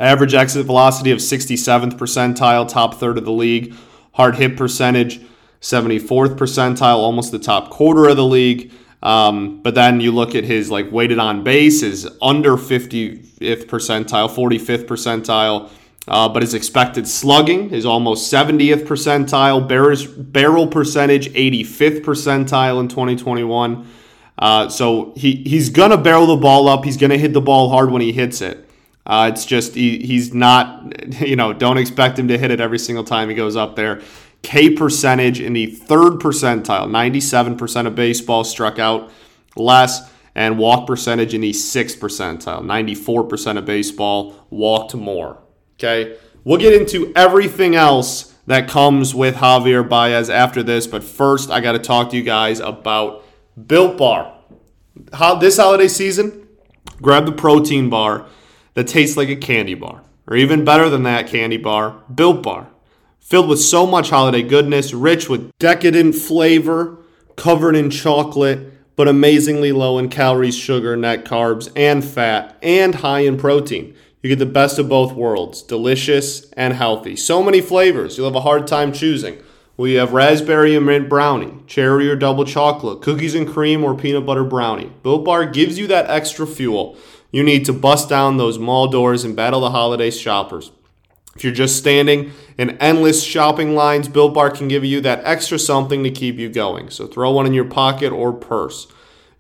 average 0.04 0.34
exit 0.34 0.66
velocity 0.66 1.12
of 1.12 1.20
67th 1.20 1.94
percentile, 1.94 2.68
top 2.68 2.96
third 2.96 3.18
of 3.18 3.26
the 3.26 3.32
league. 3.32 3.74
Hard 4.14 4.36
hit 4.36 4.58
percentage, 4.58 5.22
74th 5.62 6.36
percentile, 6.38 6.98
almost 6.98 7.32
the 7.32 7.40
top 7.40 7.70
quarter 7.70 8.08
of 8.08 8.18
the 8.18 8.26
league. 8.26 8.72
Um, 9.02 9.62
but 9.62 9.76
then 9.76 10.00
you 10.00 10.12
look 10.12 10.36
at 10.36 10.44
his 10.44 10.70
like 10.70 10.92
weighted 10.92 11.20
on 11.20 11.44
base 11.44 11.84
is 11.84 12.08
under 12.22 12.52
50th 12.52 13.66
percentile, 13.66 14.30
45th 14.30 14.86
percentile. 14.86 15.70
Uh, 16.06 16.28
but 16.28 16.42
his 16.42 16.54
expected 16.54 17.08
slugging 17.08 17.70
is 17.72 17.86
almost 17.86 18.32
70th 18.32 18.86
percentile. 18.86 19.66
Barrel, 19.68 19.98
barrel 20.18 20.68
percentage 20.68 21.30
85th 21.30 22.02
percentile 22.02 22.80
in 22.82 22.90
2021. 22.90 23.88
Uh, 24.38 24.68
so 24.68 25.14
he, 25.16 25.36
he's 25.36 25.70
gonna 25.70 25.98
barrel 25.98 26.26
the 26.26 26.36
ball 26.36 26.68
up. 26.68 26.84
He's 26.84 26.98
gonna 26.98 27.18
hit 27.18 27.34
the 27.34 27.42
ball 27.42 27.70
hard 27.70 27.92
when 27.92 28.02
he 28.02 28.12
hits 28.12 28.42
it. 28.42 28.70
Uh, 29.06 29.30
it's 29.34 29.46
just 29.46 29.76
he, 29.76 30.00
he's 30.00 30.34
not, 30.34 31.22
you 31.22 31.36
know, 31.36 31.54
don't 31.54 31.78
expect 31.78 32.18
him 32.18 32.28
to 32.28 32.38
hit 32.38 32.52
it 32.52 32.60
every 32.60 32.80
single 32.80 33.04
time 33.04 33.30
he 33.30 33.36
goes 33.36 33.56
up 33.56 33.76
there. 33.76 34.02
K 34.42 34.70
percentage 34.70 35.40
in 35.40 35.54
the 35.54 35.68
third 35.68 36.14
percentile, 36.14 36.88
97% 36.88 37.88
of 37.88 37.96
baseball 37.96 38.44
struck 38.44 38.78
out 38.78 39.10
less, 39.56 40.12
and 40.36 40.58
walk 40.58 40.88
percentage 40.88 41.34
in 41.34 41.42
the 41.42 41.54
sixth 41.54 42.00
percentile, 42.00 42.62
94% 42.62 43.58
of 43.58 43.66
baseball 43.66 44.36
walked 44.50 44.96
more. 44.96 45.40
Okay, 45.76 46.18
we'll 46.44 46.60
get 46.60 46.74
into 46.74 47.12
everything 47.16 47.76
else 47.76 48.34
that 48.48 48.68
comes 48.68 49.16
with 49.16 49.36
Javier 49.36 49.88
Baez 49.88 50.30
after 50.30 50.62
this, 50.64 50.88
but 50.88 51.04
first 51.04 51.50
I 51.50 51.62
got 51.62 51.74
to 51.74 51.80
talk 51.80 52.10
to 52.10 52.18
you 52.18 52.24
guys 52.24 52.60
about 52.60 53.24
Built 53.68 53.98
Bar. 53.98 54.38
How, 55.14 55.36
this 55.36 55.58
holiday 55.58 55.88
season, 55.88 56.48
grab 57.02 57.26
the 57.26 57.32
protein 57.32 57.90
bar 57.90 58.28
that 58.74 58.88
tastes 58.88 59.18
like 59.18 59.30
a 59.30 59.36
candy 59.36 59.74
bar, 59.74 60.04
or 60.28 60.36
even 60.36 60.66
better 60.66 60.90
than 60.90 61.04
that 61.04 61.28
candy 61.28 61.58
bar, 61.58 62.02
Built 62.14 62.44
Bar 62.44 62.68
filled 63.24 63.48
with 63.48 63.62
so 63.62 63.88
much 63.88 64.10
holiday 64.10 64.44
goodness, 64.44 64.94
rich 64.94 65.30
with 65.30 65.58
decadent 65.58 66.14
flavor, 66.14 66.98
covered 67.38 67.76
in 67.76 67.90
chocolate, 67.90 68.72
but 68.96 69.08
amazingly 69.08 69.72
low 69.72 69.98
in 69.98 70.10
calories, 70.10 70.56
sugar, 70.56 70.96
net 70.96 71.26
carbs, 71.26 71.72
and 71.76 72.04
fat, 72.04 72.56
and 72.62 72.96
high 72.96 73.22
in 73.22 73.38
protein. 73.38 73.96
You 74.22 74.30
get 74.30 74.40
the 74.40 74.46
best 74.46 74.78
of 74.78 74.90
both 74.90 75.14
worlds, 75.14 75.64
delicious 75.64 76.52
and 76.52 76.74
healthy. 76.74 77.16
So 77.16 77.42
many 77.42 77.60
flavors, 77.60 78.18
you'll 78.18 78.28
have 78.28 78.36
a 78.36 78.42
hard 78.42 78.68
time 78.68 78.94
choosing. 78.94 79.42
We 79.76 79.94
have 79.94 80.14
raspberry 80.14 80.76
and 80.76 80.86
mint 80.86 81.10
brownie, 81.10 81.58
cherry 81.66 82.08
or 82.10 82.16
double 82.16 82.46
chocolate, 82.46 83.02
cookies 83.02 83.34
and 83.34 83.48
cream 83.48 83.84
or 83.84 83.96
peanut 83.96 84.26
butter 84.26 84.44
brownie. 84.44 84.92
Built 85.02 85.26
Bar 85.26 85.48
gives 85.48 85.80
you 85.80 85.88
that 85.88 86.10
extra 86.10 86.46
fuel 86.46 86.98
you 87.34 87.44
need 87.44 87.66
to 87.66 87.74
bust 87.74 88.08
down 88.08 88.38
those 88.38 88.60
mall 88.60 88.88
doors 88.88 89.26
and 89.26 89.36
battle 89.36 89.60
the 89.60 89.72
holiday 89.72 90.12
shoppers. 90.12 90.72
If 91.36 91.44
you're 91.44 91.52
just 91.52 91.78
standing 91.78 92.32
in 92.60 92.78
endless 92.78 93.24
shopping 93.24 93.74
lines, 93.74 94.08
Built 94.08 94.36
Bar 94.36 94.52
can 94.52 94.68
give 94.68 94.86
you 94.86 95.02
that 95.02 95.26
extra 95.26 95.58
something 95.58 96.04
to 96.04 96.12
keep 96.12 96.38
you 96.38 96.48
going. 96.48 96.92
So 96.92 97.08
throw 97.08 97.32
one 97.32 97.48
in 97.48 97.54
your 97.54 97.66
pocket 97.66 98.14
or 98.14 98.32
purse. 98.32 98.88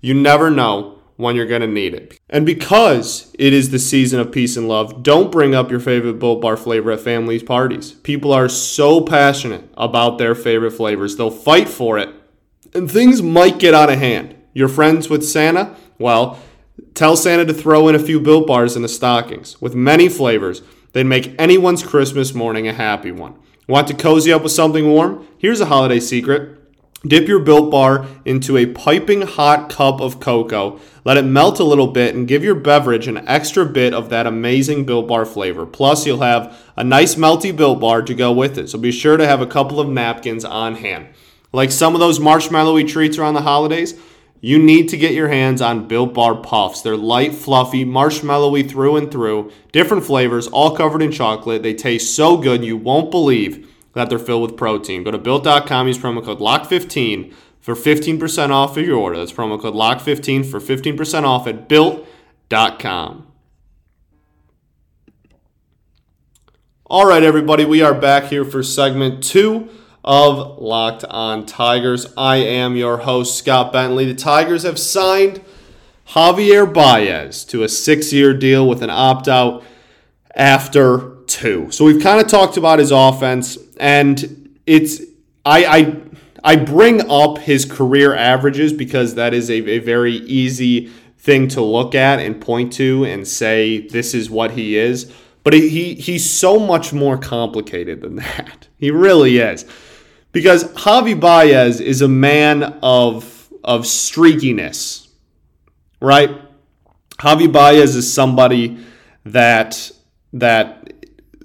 You 0.01 0.15
never 0.15 0.50
know 0.50 1.00
when 1.17 1.35
you're 1.35 1.45
going 1.45 1.62
to 1.62 1.67
need 1.67 1.93
it. 1.93 2.19
And 2.31 2.47
because 2.47 3.31
it 3.38 3.53
is 3.53 3.69
the 3.69 3.77
season 3.77 4.19
of 4.19 4.31
peace 4.31 4.57
and 4.57 4.67
love, 4.67 5.03
don't 5.03 5.31
bring 5.31 5.53
up 5.53 5.69
your 5.69 5.79
favorite 5.79 6.17
Built 6.17 6.41
Bar 6.41 6.57
flavor 6.57 6.91
at 6.91 7.00
families' 7.00 7.43
parties. 7.43 7.91
People 7.91 8.33
are 8.33 8.50
so 8.50 9.01
passionate 9.01 9.69
about 9.77 10.17
their 10.17 10.33
favorite 10.33 10.71
flavors, 10.71 11.15
they'll 11.15 11.29
fight 11.29 11.69
for 11.69 12.00
it, 12.00 12.09
and 12.73 12.89
things 12.89 13.21
might 13.21 13.59
get 13.59 13.75
out 13.75 13.91
of 13.91 14.00
hand. 14.00 14.35
You're 14.53 14.67
friends 14.67 15.09
with 15.09 15.23
Santa? 15.23 15.75
Well, 16.00 16.39
tell 16.93 17.15
Santa 17.15 17.45
to 17.45 17.53
throw 17.53 17.88
in 17.88 17.95
a 17.95 18.00
few 18.00 18.19
Built 18.19 18.47
Bars 18.47 18.75
in 18.75 18.81
the 18.81 18.89
stockings 18.89 19.62
with 19.62 19.75
many 19.75 20.09
flavors 20.09 20.62
They'd 20.93 21.05
make 21.05 21.33
anyone's 21.39 21.83
Christmas 21.83 22.33
morning 22.35 22.67
a 22.67 22.73
happy 22.73 23.12
one. 23.12 23.33
Want 23.67 23.88
to 23.88 23.95
cozy 23.95 24.31
up 24.31 24.43
with 24.43 24.51
something 24.51 24.88
warm? 24.88 25.27
Here's 25.39 25.59
a 25.59 25.65
holiday 25.65 26.00
secret. 26.00 26.59
Dip 27.05 27.27
your 27.27 27.39
Built 27.39 27.71
Bar 27.71 28.05
into 28.23 28.55
a 28.55 28.67
piping 28.67 29.23
hot 29.23 29.69
cup 29.69 30.00
of 30.00 30.19
cocoa. 30.19 30.79
Let 31.03 31.17
it 31.17 31.25
melt 31.25 31.59
a 31.59 31.63
little 31.63 31.88
bit 31.88 32.15
and 32.15 32.27
give 32.27 32.43
your 32.43 32.55
beverage 32.55 33.07
an 33.07 33.27
extra 33.27 33.65
bit 33.65 33.93
of 33.93 34.09
that 34.09 34.27
amazing 34.27 34.85
Built 34.85 35.07
Bar 35.07 35.25
flavor. 35.25 35.65
Plus, 35.65 36.05
you'll 36.05 36.21
have 36.21 36.55
a 36.77 36.83
nice 36.83 37.15
melty 37.15 37.53
Built 37.53 37.79
Bar 37.79 38.03
to 38.03 38.13
go 38.13 38.31
with 38.31 38.57
it. 38.57 38.69
So 38.69 38.77
be 38.77 38.91
sure 38.91 39.17
to 39.17 39.25
have 39.25 39.41
a 39.41 39.47
couple 39.47 39.79
of 39.79 39.89
napkins 39.89 40.45
on 40.45 40.75
hand. 40.75 41.07
Like 41.51 41.71
some 41.71 41.95
of 41.95 42.00
those 42.00 42.19
marshmallowy 42.19 42.88
treats 42.88 43.17
around 43.17 43.33
the 43.33 43.41
holidays, 43.41 44.00
you 44.45 44.59
need 44.59 44.89
to 44.89 44.97
get 44.97 45.13
your 45.13 45.29
hands 45.29 45.62
on 45.62 45.88
Built 45.88 46.13
Bar 46.13 46.35
Puffs. 46.35 46.81
They're 46.81 46.97
light, 46.97 47.33
fluffy, 47.33 47.85
marshmallowy 47.85 48.69
through 48.69 48.97
and 48.97 49.09
through, 49.09 49.50
different 49.71 50.03
flavors, 50.03 50.47
all 50.47 50.75
covered 50.75 51.01
in 51.01 51.13
chocolate. 51.13 51.63
They 51.63 51.73
taste 51.73 52.13
so 52.13 52.35
good 52.35 52.62
you 52.62 52.75
won't 52.75 53.09
believe 53.09 53.73
that 53.93 54.09
they're 54.09 54.19
filled 54.19 54.41
with 54.41 54.57
protein. 54.57 55.05
Go 55.05 55.12
to 55.12 55.17
built.com, 55.17 55.88
use 55.88 55.97
promo 55.97 56.21
code 56.21 56.39
LOCK15 56.39 57.33
for 57.62 57.73
15% 57.73 58.50
off 58.50 58.75
of 58.75 58.85
your 58.85 58.97
order. 58.97 59.17
That's 59.17 59.31
promo 59.31 59.62
code 59.62 59.75
LOCK15 59.75 60.45
for 60.45 60.59
15% 60.59 61.23
off 61.23 61.47
at 61.47 61.69
built.com. 61.69 63.27
All 66.88 67.05
right, 67.05 67.23
everybody, 67.23 67.63
we 67.63 67.81
are 67.81 67.93
back 67.93 68.25
here 68.25 68.43
for 68.43 68.62
segment 68.62 69.23
two 69.23 69.69
of 70.03 70.62
Locked 70.62 71.05
On 71.05 71.45
Tigers. 71.45 72.13
I 72.17 72.38
am 72.38 72.75
your 72.75 72.98
host, 72.98 73.38
Scott 73.38 73.72
Bentley. 73.72 74.05
The 74.05 74.15
Tigers 74.15 74.63
have 74.63 74.77
signed 74.77 75.41
Javier 76.10 76.72
Baez 76.72 77.45
to 77.45 77.63
a 77.63 77.69
six 77.69 78.12
year 78.12 78.33
deal 78.33 78.67
with 78.67 78.81
an 78.81 78.89
opt 78.89 79.27
out 79.27 79.63
after 80.36 81.15
two. 81.27 81.72
So 81.72 81.86
we've 81.86 82.03
kind 82.03 82.19
of 82.19 82.27
talked 82.27 82.57
about 82.57 82.79
his 82.79 82.91
offense, 82.91 83.57
and 83.77 84.57
it's, 84.65 85.01
I, 85.45 85.65
I, 85.65 86.01
I 86.43 86.55
bring 86.57 87.10
up 87.10 87.38
his 87.38 87.63
career 87.63 88.13
averages 88.13 88.74
because 88.74 89.15
that 89.15 89.33
is 89.33 89.50
a, 89.50 89.69
a 89.69 89.79
very 89.79 90.15
easy 90.15 90.91
thing 91.17 91.48
to 91.48 91.62
look 91.62 91.95
at 91.95 92.19
and 92.19 92.41
point 92.41 92.74
to 92.74 93.05
and 93.05 93.25
say 93.25 93.88
this 93.88 94.13
is 94.13 94.29
what 94.29 94.51
he 94.51 94.75
is. 94.75 95.12
But 95.43 95.53
he 95.53 95.95
he's 95.95 96.29
so 96.29 96.57
much 96.57 96.93
more 96.93 97.17
complicated 97.17 98.01
than 98.01 98.15
that. 98.17 98.67
He 98.77 98.91
really 98.91 99.38
is 99.38 99.65
because 100.33 100.65
Javi 100.73 101.17
Baez 101.17 101.79
is 101.79 102.01
a 102.01 102.09
man 102.09 102.63
of 102.83 103.29
of 103.63 103.83
streakiness, 103.83 105.07
right? 106.01 106.29
Javi 107.19 107.49
Baez 107.49 107.95
is 107.95 108.11
somebody 108.11 108.77
that 109.23 109.91
that 110.33 110.93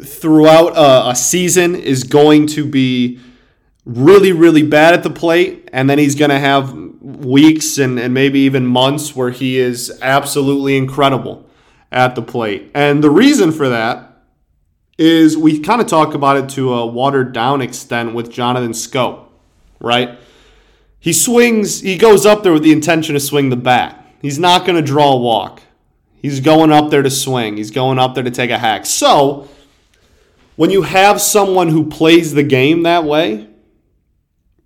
throughout 0.03 0.77
a, 0.77 1.11
a, 1.11 1.15
season 1.15 1.77
is 1.77 2.03
going 2.05 2.47
to 2.47 2.65
be 2.65 3.21
really 3.85 4.33
really 4.33 4.63
bad 4.63 4.95
at 4.95 5.03
the 5.03 5.11
plate 5.11 5.69
and 5.73 5.89
then 5.89 5.99
he's 5.99 6.15
going 6.15 6.31
to 6.31 6.39
have 6.39 6.73
weeks 6.73 7.79
and, 7.79 7.99
and 7.99 8.15
maybe 8.15 8.41
even 8.41 8.65
months 8.65 9.15
where 9.15 9.31
he 9.31 9.59
is 9.59 9.97
absolutely 10.01 10.77
incredible 10.77 11.49
at 11.91 12.15
the 12.15 12.23
plate 12.23 12.71
and 12.75 13.03
the 13.03 13.11
reason 13.11 13.51
for 13.51 13.69
that 13.69 14.08
is 14.99 15.37
we 15.37 15.61
kind 15.61 15.81
of 15.81 15.87
talk 15.87 16.15
about 16.15 16.37
it 16.37 16.49
to 16.51 16.75
a 16.75 16.87
watered 16.87 17.33
down 17.33 17.63
extent 17.63 18.15
with 18.15 18.31
Jonathan 18.31 18.73
Schoop, 18.73 19.27
right? 19.81 20.19
He 20.99 21.13
swings, 21.13 21.81
he 21.81 21.97
goes 21.97 22.27
up 22.27 22.43
there 22.43 22.53
with 22.53 22.65
the 22.65 22.73
intention 22.73 23.15
to 23.15 23.21
swing 23.21 23.51
the 23.51 23.57
bat. 23.57 24.05
He's 24.21 24.39
not 24.39 24.67
going 24.67 24.75
to 24.77 24.83
draw 24.83 25.13
a 25.13 25.19
walk. 25.19 25.63
He's 26.21 26.41
going 26.41 26.73
up 26.73 26.91
there 26.91 27.03
to 27.03 27.11
swing. 27.11 27.57
He's 27.57 27.71
going 27.71 28.01
up 28.01 28.17
there 28.17 28.25
to 28.25 28.31
take 28.31 28.51
a 28.51 28.59
hack. 28.59 28.85
So, 28.87 29.49
when 30.57 30.71
you 30.71 30.83
have 30.83 31.21
someone 31.21 31.69
who 31.69 31.89
plays 31.89 32.35
the 32.35 32.43
game 32.43 32.83
that 32.83 33.05
way, 33.05 33.47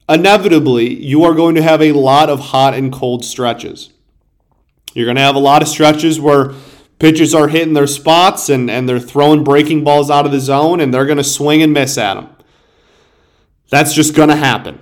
inevitably 0.08 0.94
you 0.94 1.22
are 1.24 1.34
going 1.34 1.54
to 1.56 1.62
have 1.62 1.82
a 1.82 1.92
lot 1.92 2.30
of 2.30 2.40
hot 2.40 2.72
and 2.72 2.90
cold 2.90 3.26
stretches. 3.26 3.90
You're 4.94 5.04
going 5.04 5.16
to 5.16 5.22
have 5.22 5.36
a 5.36 5.40
lot 5.40 5.60
of 5.60 5.68
stretches 5.68 6.18
where 6.18 6.52
pitchers 7.02 7.34
are 7.34 7.48
hitting 7.48 7.74
their 7.74 7.88
spots 7.88 8.48
and, 8.48 8.70
and 8.70 8.88
they're 8.88 9.00
throwing 9.00 9.42
breaking 9.42 9.82
balls 9.82 10.08
out 10.08 10.24
of 10.24 10.30
the 10.30 10.38
zone 10.38 10.78
and 10.78 10.94
they're 10.94 11.04
going 11.04 11.18
to 11.18 11.24
swing 11.24 11.60
and 11.60 11.72
miss 11.72 11.98
at 11.98 12.14
them. 12.14 12.28
That's 13.70 13.92
just 13.92 14.14
going 14.14 14.28
to 14.28 14.36
happen, 14.36 14.78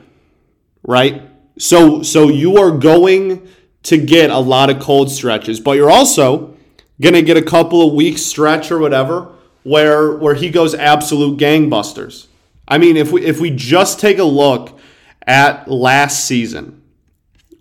right? 0.83 1.23
So, 1.59 2.03
so 2.03 2.29
you 2.29 2.59
are 2.59 2.73
going 2.73 3.49
to 3.85 3.97
get 3.97 4.29
a 4.29 4.39
lot 4.39 4.69
of 4.69 4.81
cold 4.81 5.11
stretches, 5.11 5.61
but 5.61 5.79
you're 5.79 5.91
also 5.91 6.55
going 7.01 7.15
to 7.15 7.23
get 7.23 7.39
a 7.39 7.43
couple 7.43 7.89
of 7.89 7.95
weeks 7.95 8.21
stretch 8.21 8.71
or 8.71 8.79
whatever 8.79 9.33
where 9.63 10.15
where 10.15 10.35
he 10.35 10.51
goes 10.51 10.75
absolute 10.75 11.41
gangbusters. 11.41 12.27
I 12.69 12.77
mean, 12.77 12.99
if 12.99 13.13
we 13.13 13.25
if 13.25 13.41
we 13.41 13.51
just 13.51 13.99
take 13.99 14.19
a 14.19 14.25
look 14.25 14.79
at 15.27 15.71
last 15.71 16.27
season, 16.27 16.80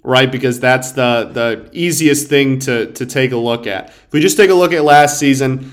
right? 0.03 0.31
Because 0.31 0.59
that's 0.59 0.91
the 0.91 1.29
the 1.31 1.69
easiest 1.71 2.27
thing 2.27 2.59
to 2.59 2.91
to 2.93 3.05
take 3.05 3.31
a 3.31 3.37
look 3.37 3.67
at. 3.67 3.89
If 3.89 4.13
we 4.13 4.19
just 4.19 4.37
take 4.37 4.49
a 4.49 4.55
look 4.55 4.73
at 4.73 4.83
last 4.83 5.19
season, 5.19 5.71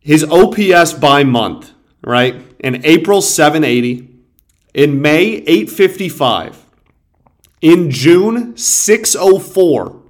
his 0.00 0.24
OPS 0.24 0.94
by 0.94 1.24
month, 1.24 1.72
right? 2.02 2.34
In 2.60 2.84
April 2.84 3.22
780, 3.22 4.08
in 4.74 5.00
May 5.02 5.36
855, 5.46 6.64
in 7.60 7.90
June 7.90 8.56
604 8.56 10.00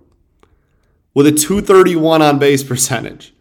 with 1.15 1.27
a 1.27 1.33
231 1.33 2.23
on 2.23 2.39
base 2.39 2.63
percentage. 2.63 3.35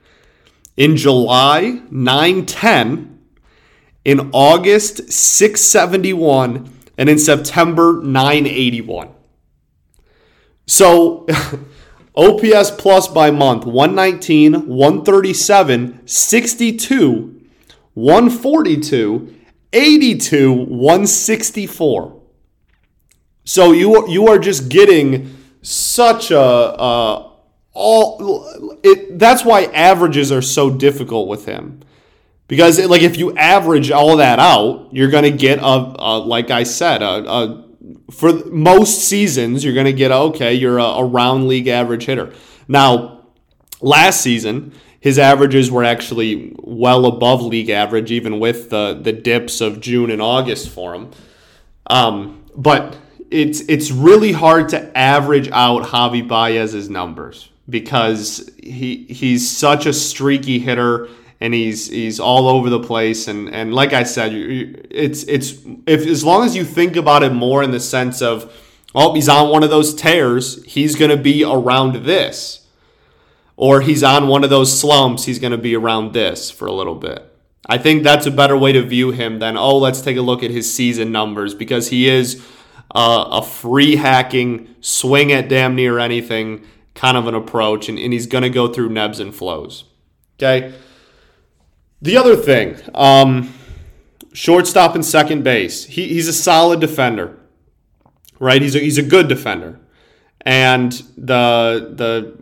In 0.75 0.95
July 0.95 1.81
910, 1.91 3.19
In 4.05 4.29
August, 4.31 5.11
671. 5.11 6.73
And 6.97 7.09
in 7.09 7.19
September, 7.19 8.01
981. 8.01 9.09
So 10.69 11.25
OPS 12.15 12.69
plus 12.69 13.07
by 13.07 13.31
month 13.31 13.65
119, 13.65 14.67
137, 14.67 16.07
62, 16.07 17.41
142, 17.95 19.35
82, 19.73 20.53
164. 20.53 22.21
So 23.45 23.71
you 23.71 24.07
you 24.09 24.27
are 24.27 24.37
just 24.37 24.69
getting 24.69 25.35
such 25.63 26.29
a 26.29 26.39
uh, 26.39 27.31
all 27.73 28.77
it. 28.83 29.17
That's 29.17 29.43
why 29.43 29.63
averages 29.73 30.31
are 30.31 30.43
so 30.43 30.69
difficult 30.69 31.27
with 31.27 31.45
him, 31.45 31.81
because 32.47 32.79
like 32.85 33.01
if 33.01 33.17
you 33.17 33.35
average 33.35 33.89
all 33.89 34.17
that 34.17 34.37
out, 34.37 34.89
you're 34.91 35.09
gonna 35.09 35.31
get 35.31 35.57
a, 35.57 35.63
a 35.63 36.19
like 36.19 36.51
I 36.51 36.61
said 36.61 37.01
a, 37.01 37.27
a 37.27 37.68
for 38.11 38.33
most 38.45 39.07
seasons 39.07 39.63
you're 39.63 39.73
gonna 39.73 39.91
get 39.91 40.11
okay. 40.11 40.53
You're 40.53 40.77
a, 40.77 40.83
a 40.83 41.03
round 41.03 41.47
league 41.47 41.67
average 41.67 42.05
hitter. 42.05 42.33
Now, 42.67 43.21
last 43.81 44.21
season 44.21 44.73
his 44.99 45.17
averages 45.17 45.71
were 45.71 45.83
actually 45.83 46.53
well 46.59 47.05
above 47.05 47.41
league 47.41 47.69
average, 47.69 48.11
even 48.11 48.39
with 48.39 48.69
the 48.69 48.99
the 49.01 49.13
dips 49.13 49.61
of 49.61 49.79
June 49.79 50.11
and 50.11 50.21
August 50.21 50.69
for 50.69 50.93
him. 50.93 51.11
Um, 51.87 52.43
but 52.55 52.97
it's 53.31 53.61
it's 53.61 53.91
really 53.91 54.31
hard 54.31 54.69
to 54.69 54.97
average 54.97 55.49
out 55.51 55.83
Javi 55.83 56.27
Baez's 56.27 56.89
numbers 56.89 57.49
because 57.69 58.49
he 58.61 59.05
he's 59.05 59.49
such 59.49 59.85
a 59.85 59.93
streaky 59.93 60.59
hitter 60.59 61.07
and 61.41 61.53
he's 61.53 61.89
he's 61.89 62.19
all 62.19 62.47
over 62.47 62.69
the 62.69 62.79
place 62.79 63.27
and 63.27 63.49
and 63.49 63.73
like 63.73 63.93
I 63.93 64.03
said 64.03 64.31
it's 64.33 65.23
it's 65.23 65.53
if 65.87 66.05
as 66.05 66.23
long 66.23 66.45
as 66.45 66.55
you 66.55 66.63
think 66.63 66.95
about 66.95 67.23
it 67.23 67.31
more 67.31 67.63
in 67.63 67.71
the 67.71 67.79
sense 67.79 68.21
of 68.21 68.53
oh 68.93 69.13
he's 69.13 69.29
on 69.29 69.49
one 69.49 69.63
of 69.63 69.69
those 69.69 69.93
tears 69.93 70.63
he's 70.65 70.95
going 70.95 71.11
to 71.11 71.17
be 71.17 71.43
around 71.43 72.03
this 72.05 72.67
or 73.55 73.81
he's 73.81 74.03
on 74.03 74.27
one 74.27 74.43
of 74.43 74.49
those 74.49 74.77
slumps 74.77 75.25
he's 75.25 75.39
going 75.39 75.51
to 75.51 75.57
be 75.57 75.75
around 75.75 76.13
this 76.13 76.51
for 76.51 76.67
a 76.67 76.73
little 76.73 76.95
bit 76.95 77.25
I 77.67 77.77
think 77.77 78.03
that's 78.03 78.25
a 78.25 78.31
better 78.31 78.57
way 78.57 78.71
to 78.71 78.81
view 78.81 79.11
him 79.11 79.39
than 79.39 79.57
oh 79.57 79.77
let's 79.77 80.01
take 80.01 80.17
a 80.17 80.21
look 80.21 80.43
at 80.43 80.51
his 80.51 80.73
season 80.73 81.11
numbers 81.11 81.53
because 81.53 81.89
he 81.89 82.09
is 82.09 82.43
uh, 82.91 83.27
a 83.31 83.43
free 83.43 83.97
hacking, 83.97 84.75
swing 84.81 85.31
at 85.31 85.47
damn 85.47 85.75
near 85.75 85.99
anything 85.99 86.65
kind 86.95 87.15
of 87.17 87.27
an 87.27 87.35
approach, 87.35 87.87
and, 87.87 87.99
and 87.99 88.11
he's 88.11 88.27
going 88.27 88.41
to 88.41 88.49
go 88.49 88.67
through 88.67 88.89
nebs 88.89 89.19
and 89.19 89.33
flows. 89.33 89.85
Okay. 90.37 90.73
The 92.01 92.17
other 92.17 92.35
thing, 92.35 92.77
um, 92.95 93.53
shortstop 94.33 94.95
and 94.95 95.05
second 95.05 95.43
base. 95.43 95.85
He, 95.85 96.07
he's 96.07 96.27
a 96.27 96.33
solid 96.33 96.79
defender, 96.79 97.37
right? 98.39 98.61
He's 98.61 98.75
a, 98.75 98.79
he's 98.79 98.97
a 98.97 99.03
good 99.03 99.27
defender, 99.27 99.79
and 100.41 100.91
the 101.17 101.93
the 101.95 102.39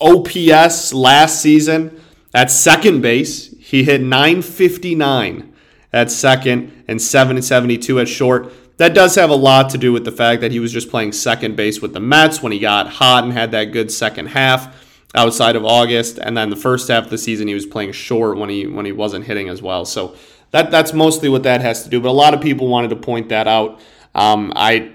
OPS 0.00 0.92
last 0.92 1.40
season 1.40 2.00
at 2.34 2.50
second 2.50 3.00
base, 3.00 3.56
he 3.58 3.82
hit 3.82 4.02
959 4.02 5.52
at 5.92 6.10
second 6.10 6.84
and 6.86 7.00
772 7.00 8.00
at 8.00 8.08
short 8.08 8.52
that 8.78 8.94
does 8.94 9.14
have 9.14 9.30
a 9.30 9.34
lot 9.34 9.70
to 9.70 9.78
do 9.78 9.92
with 9.92 10.04
the 10.04 10.12
fact 10.12 10.42
that 10.42 10.52
he 10.52 10.60
was 10.60 10.70
just 10.72 10.90
playing 10.90 11.12
second 11.12 11.56
base 11.56 11.80
with 11.80 11.94
the 11.94 12.00
Mets 12.00 12.42
when 12.42 12.52
he 12.52 12.58
got 12.58 12.88
hot 12.88 13.24
and 13.24 13.32
had 13.32 13.50
that 13.52 13.66
good 13.66 13.90
second 13.90 14.26
half 14.26 14.85
outside 15.16 15.56
of 15.56 15.64
August, 15.64 16.18
and 16.18 16.36
then 16.36 16.50
the 16.50 16.56
first 16.56 16.88
half 16.88 17.04
of 17.04 17.10
the 17.10 17.18
season 17.18 17.48
he 17.48 17.54
was 17.54 17.66
playing 17.66 17.92
short 17.92 18.36
when 18.38 18.48
he 18.48 18.66
when 18.66 18.86
he 18.86 18.92
wasn't 18.92 19.24
hitting 19.24 19.48
as 19.48 19.62
well. 19.62 19.84
So 19.84 20.14
that 20.50 20.70
that's 20.70 20.92
mostly 20.92 21.28
what 21.28 21.42
that 21.42 21.60
has 21.60 21.82
to 21.84 21.90
do. 21.90 22.00
But 22.00 22.10
a 22.10 22.12
lot 22.12 22.34
of 22.34 22.40
people 22.40 22.68
wanted 22.68 22.90
to 22.90 22.96
point 22.96 23.30
that 23.30 23.48
out. 23.48 23.80
Um, 24.14 24.52
I 24.54 24.92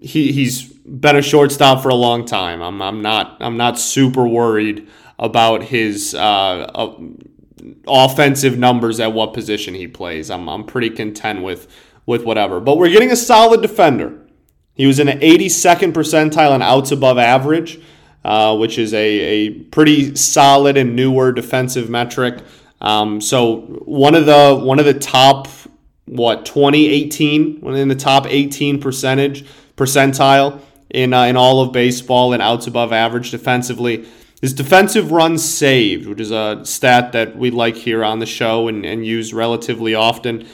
he 0.00 0.32
he's 0.32 0.62
been 0.62 1.16
a 1.16 1.22
shortstop 1.22 1.82
for 1.82 1.90
a 1.90 1.94
long 1.94 2.24
time. 2.24 2.62
I'm 2.62 2.82
I'm 2.82 3.02
not 3.02 3.36
I'm 3.40 3.56
not 3.56 3.78
super 3.78 4.26
worried 4.26 4.88
about 5.18 5.62
his 5.62 6.14
uh, 6.14 6.18
uh, 6.74 6.96
offensive 7.86 8.58
numbers 8.58 8.98
at 8.98 9.12
what 9.12 9.34
position 9.34 9.74
he 9.74 9.86
plays. 9.86 10.30
I'm 10.30 10.48
I'm 10.48 10.64
pretty 10.64 10.90
content 10.90 11.42
with 11.42 11.68
with 12.06 12.24
whatever. 12.24 12.60
But 12.60 12.78
we're 12.78 12.90
getting 12.90 13.12
a 13.12 13.16
solid 13.16 13.62
defender. 13.62 14.18
He 14.74 14.86
was 14.86 14.98
in 14.98 15.08
an 15.08 15.20
82nd 15.20 15.92
percentile 15.92 16.54
in 16.54 16.62
outs 16.62 16.90
above 16.90 17.18
average, 17.18 17.78
uh, 18.24 18.56
which 18.56 18.78
is 18.78 18.94
a, 18.94 18.98
a 18.98 19.50
pretty 19.50 20.14
solid 20.16 20.76
and 20.76 20.94
newer 20.96 21.32
defensive 21.32 21.90
metric. 21.90 22.42
Um, 22.80 23.20
so 23.20 23.60
one 23.84 24.14
of 24.14 24.26
the 24.26 24.56
one 24.56 24.78
of 24.78 24.84
the 24.84 24.94
top 24.94 25.48
what 26.06 26.44
2018 26.44 27.66
in 27.76 27.88
the 27.88 27.94
top 27.94 28.26
18 28.26 28.80
percentage 28.80 29.44
percentile 29.76 30.60
in 30.90 31.14
uh, 31.14 31.24
in 31.24 31.36
all 31.36 31.60
of 31.60 31.72
baseball 31.72 32.32
and 32.32 32.42
outs 32.42 32.66
above 32.66 32.92
average 32.92 33.30
defensively. 33.30 34.06
His 34.40 34.52
defensive 34.52 35.12
runs 35.12 35.44
saved, 35.44 36.06
which 36.06 36.18
is 36.18 36.32
a 36.32 36.62
stat 36.64 37.12
that 37.12 37.36
we 37.36 37.52
like 37.52 37.76
here 37.76 38.02
on 38.04 38.18
the 38.18 38.26
show 38.26 38.66
and, 38.66 38.84
and 38.84 39.06
use 39.06 39.32
relatively 39.32 39.94
often 39.94 40.48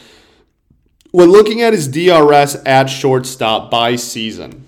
when 1.11 1.31
looking 1.31 1.63
at 1.63 1.73
his 1.73 1.89
DRS 1.89 2.57
at 2.67 2.87
shortstop 2.87 3.71
by 3.71 3.97
season, 3.97 4.67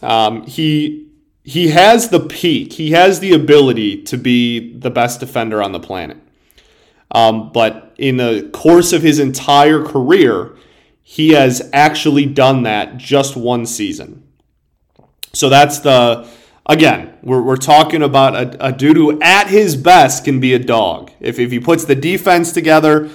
um, 0.00 0.46
he 0.46 1.08
he 1.44 1.68
has 1.68 2.08
the 2.10 2.20
peak. 2.20 2.74
He 2.74 2.92
has 2.92 3.20
the 3.20 3.32
ability 3.32 4.02
to 4.04 4.16
be 4.16 4.76
the 4.76 4.90
best 4.90 5.20
defender 5.20 5.62
on 5.62 5.72
the 5.72 5.80
planet. 5.80 6.18
Um, 7.10 7.52
but 7.52 7.94
in 7.98 8.16
the 8.16 8.48
course 8.52 8.92
of 8.92 9.02
his 9.02 9.18
entire 9.18 9.84
career, 9.84 10.56
he 11.02 11.30
has 11.30 11.68
actually 11.72 12.26
done 12.26 12.62
that 12.62 12.96
just 12.96 13.36
one 13.36 13.66
season. 13.66 14.26
So 15.32 15.48
that's 15.48 15.80
the 15.80 16.28
again, 16.66 17.18
we're, 17.22 17.42
we're 17.42 17.56
talking 17.56 18.02
about 18.02 18.36
a, 18.36 18.66
a 18.66 18.72
dude 18.72 18.96
who 18.96 19.20
at 19.20 19.48
his 19.48 19.76
best 19.76 20.24
can 20.24 20.40
be 20.40 20.54
a 20.54 20.58
dog. 20.58 21.10
If, 21.20 21.38
if 21.38 21.50
he 21.50 21.58
puts 21.58 21.84
the 21.84 21.94
defense 21.94 22.52
together, 22.52 23.10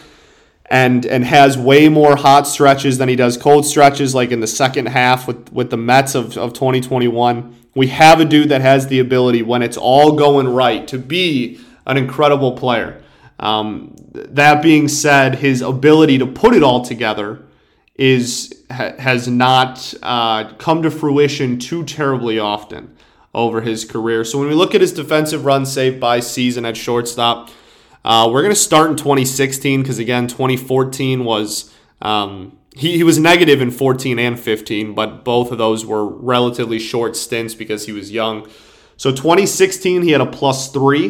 and 0.70 1.06
and 1.06 1.24
has 1.24 1.58
way 1.58 1.88
more 1.88 2.18
hot 2.18 2.46
stretches 2.46 2.98
than 2.98 3.08
he 3.08 3.16
does 3.16 3.38
cold 3.38 3.66
stretches, 3.66 4.14
like 4.14 4.32
in 4.32 4.42
the 4.42 4.48
second 4.48 4.88
half 4.88 5.26
with, 5.26 5.52
with 5.52 5.70
the 5.70 5.78
Mets 5.78 6.14
of, 6.14 6.38
of 6.38 6.54
2021. 6.54 7.56
We 7.78 7.90
have 7.90 8.20
a 8.20 8.26
dude 8.26 8.50
that 8.50 8.62
has 8.62 8.88
the 8.88 8.98
ability, 8.98 9.44
when 9.44 9.62
it's 9.62 9.78
all 9.78 10.14
going 10.14 10.48
right, 10.48 10.88
to 10.88 10.98
be 10.98 11.60
an 11.86 11.96
incredible 11.96 12.54
player. 12.54 13.04
Um, 13.40 13.96
that 14.14 14.64
being 14.64 14.88
said, 14.88 15.36
his 15.36 15.62
ability 15.62 16.18
to 16.18 16.26
put 16.26 16.56
it 16.56 16.64
all 16.64 16.84
together 16.84 17.46
is 17.94 18.64
ha, 18.72 18.94
has 18.98 19.28
not 19.28 19.94
uh, 20.02 20.56
come 20.56 20.82
to 20.82 20.90
fruition 20.90 21.60
too 21.60 21.84
terribly 21.84 22.40
often 22.40 22.98
over 23.36 23.62
his 23.62 23.86
career. 23.86 24.24
So 24.24 24.40
when 24.40 24.48
we 24.48 24.56
look 24.56 24.74
at 24.74 24.82
his 24.82 24.92
defensive 24.92 25.46
run 25.46 25.64
saved 25.64 26.00
by 26.00 26.20
season 26.20 26.66
at 26.66 26.76
shortstop, 26.76 27.52
uh, 28.04 28.28
we're 28.34 28.42
going 28.42 28.56
to 28.56 28.60
start 28.60 28.90
in 28.90 28.96
2016 28.98 29.84
because, 29.84 30.00
again, 30.00 30.26
2014 30.28 31.24
was. 31.24 31.72
Um, 32.02 32.57
he, 32.76 32.98
he 32.98 33.04
was 33.04 33.18
negative 33.18 33.62
in 33.62 33.72
14 33.72 34.20
and 34.20 34.40
15, 34.40 34.94
but 34.94 35.24
both 35.24 35.52
of 35.52 35.58
those 35.58 35.86
were 35.86 36.06
relatively 36.06 36.80
short 36.80 37.16
stints 37.16 37.56
because 37.56 37.86
he 37.86 37.92
was 37.92 38.12
young. 38.12 38.48
So 38.98 39.12
2016, 39.12 40.04
he 40.04 40.12
had 40.12 40.22
a 40.22 40.26
plus 40.26 40.72
three. 40.72 41.10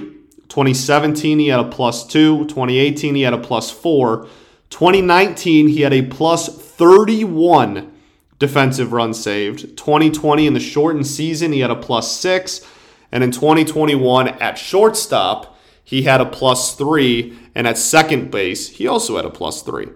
2017, 0.49 1.39
he 1.39 1.47
had 1.47 1.59
a 1.59 1.69
plus 1.69 2.05
two. 2.05 2.45
2018, 2.45 3.15
he 3.15 3.21
had 3.21 3.33
a 3.33 3.37
plus 3.37 3.69
four. 3.69 4.27
2019, 4.69 5.67
he 5.67 5.81
had 5.81 5.93
a 5.93 6.03
plus 6.03 6.47
31 6.47 7.93
defensive 8.39 8.93
runs 8.93 9.21
saved. 9.21 9.77
2020, 9.77 10.47
in 10.47 10.53
the 10.53 10.59
shortened 10.59 11.07
season, 11.07 11.51
he 11.51 11.59
had 11.59 11.71
a 11.71 11.75
plus 11.75 12.11
six. 12.11 12.65
And 13.11 13.23
in 13.23 13.31
2021, 13.31 14.27
at 14.27 14.57
shortstop, 14.57 15.57
he 15.83 16.03
had 16.03 16.19
a 16.19 16.25
plus 16.25 16.75
three, 16.75 17.39
and 17.55 17.65
at 17.65 17.77
second 17.77 18.29
base, 18.29 18.67
he 18.67 18.87
also 18.87 19.15
had 19.15 19.23
a 19.23 19.29
plus 19.29 19.61
three. 19.61 19.87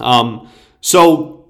Um, 0.00 0.50
so 0.86 1.48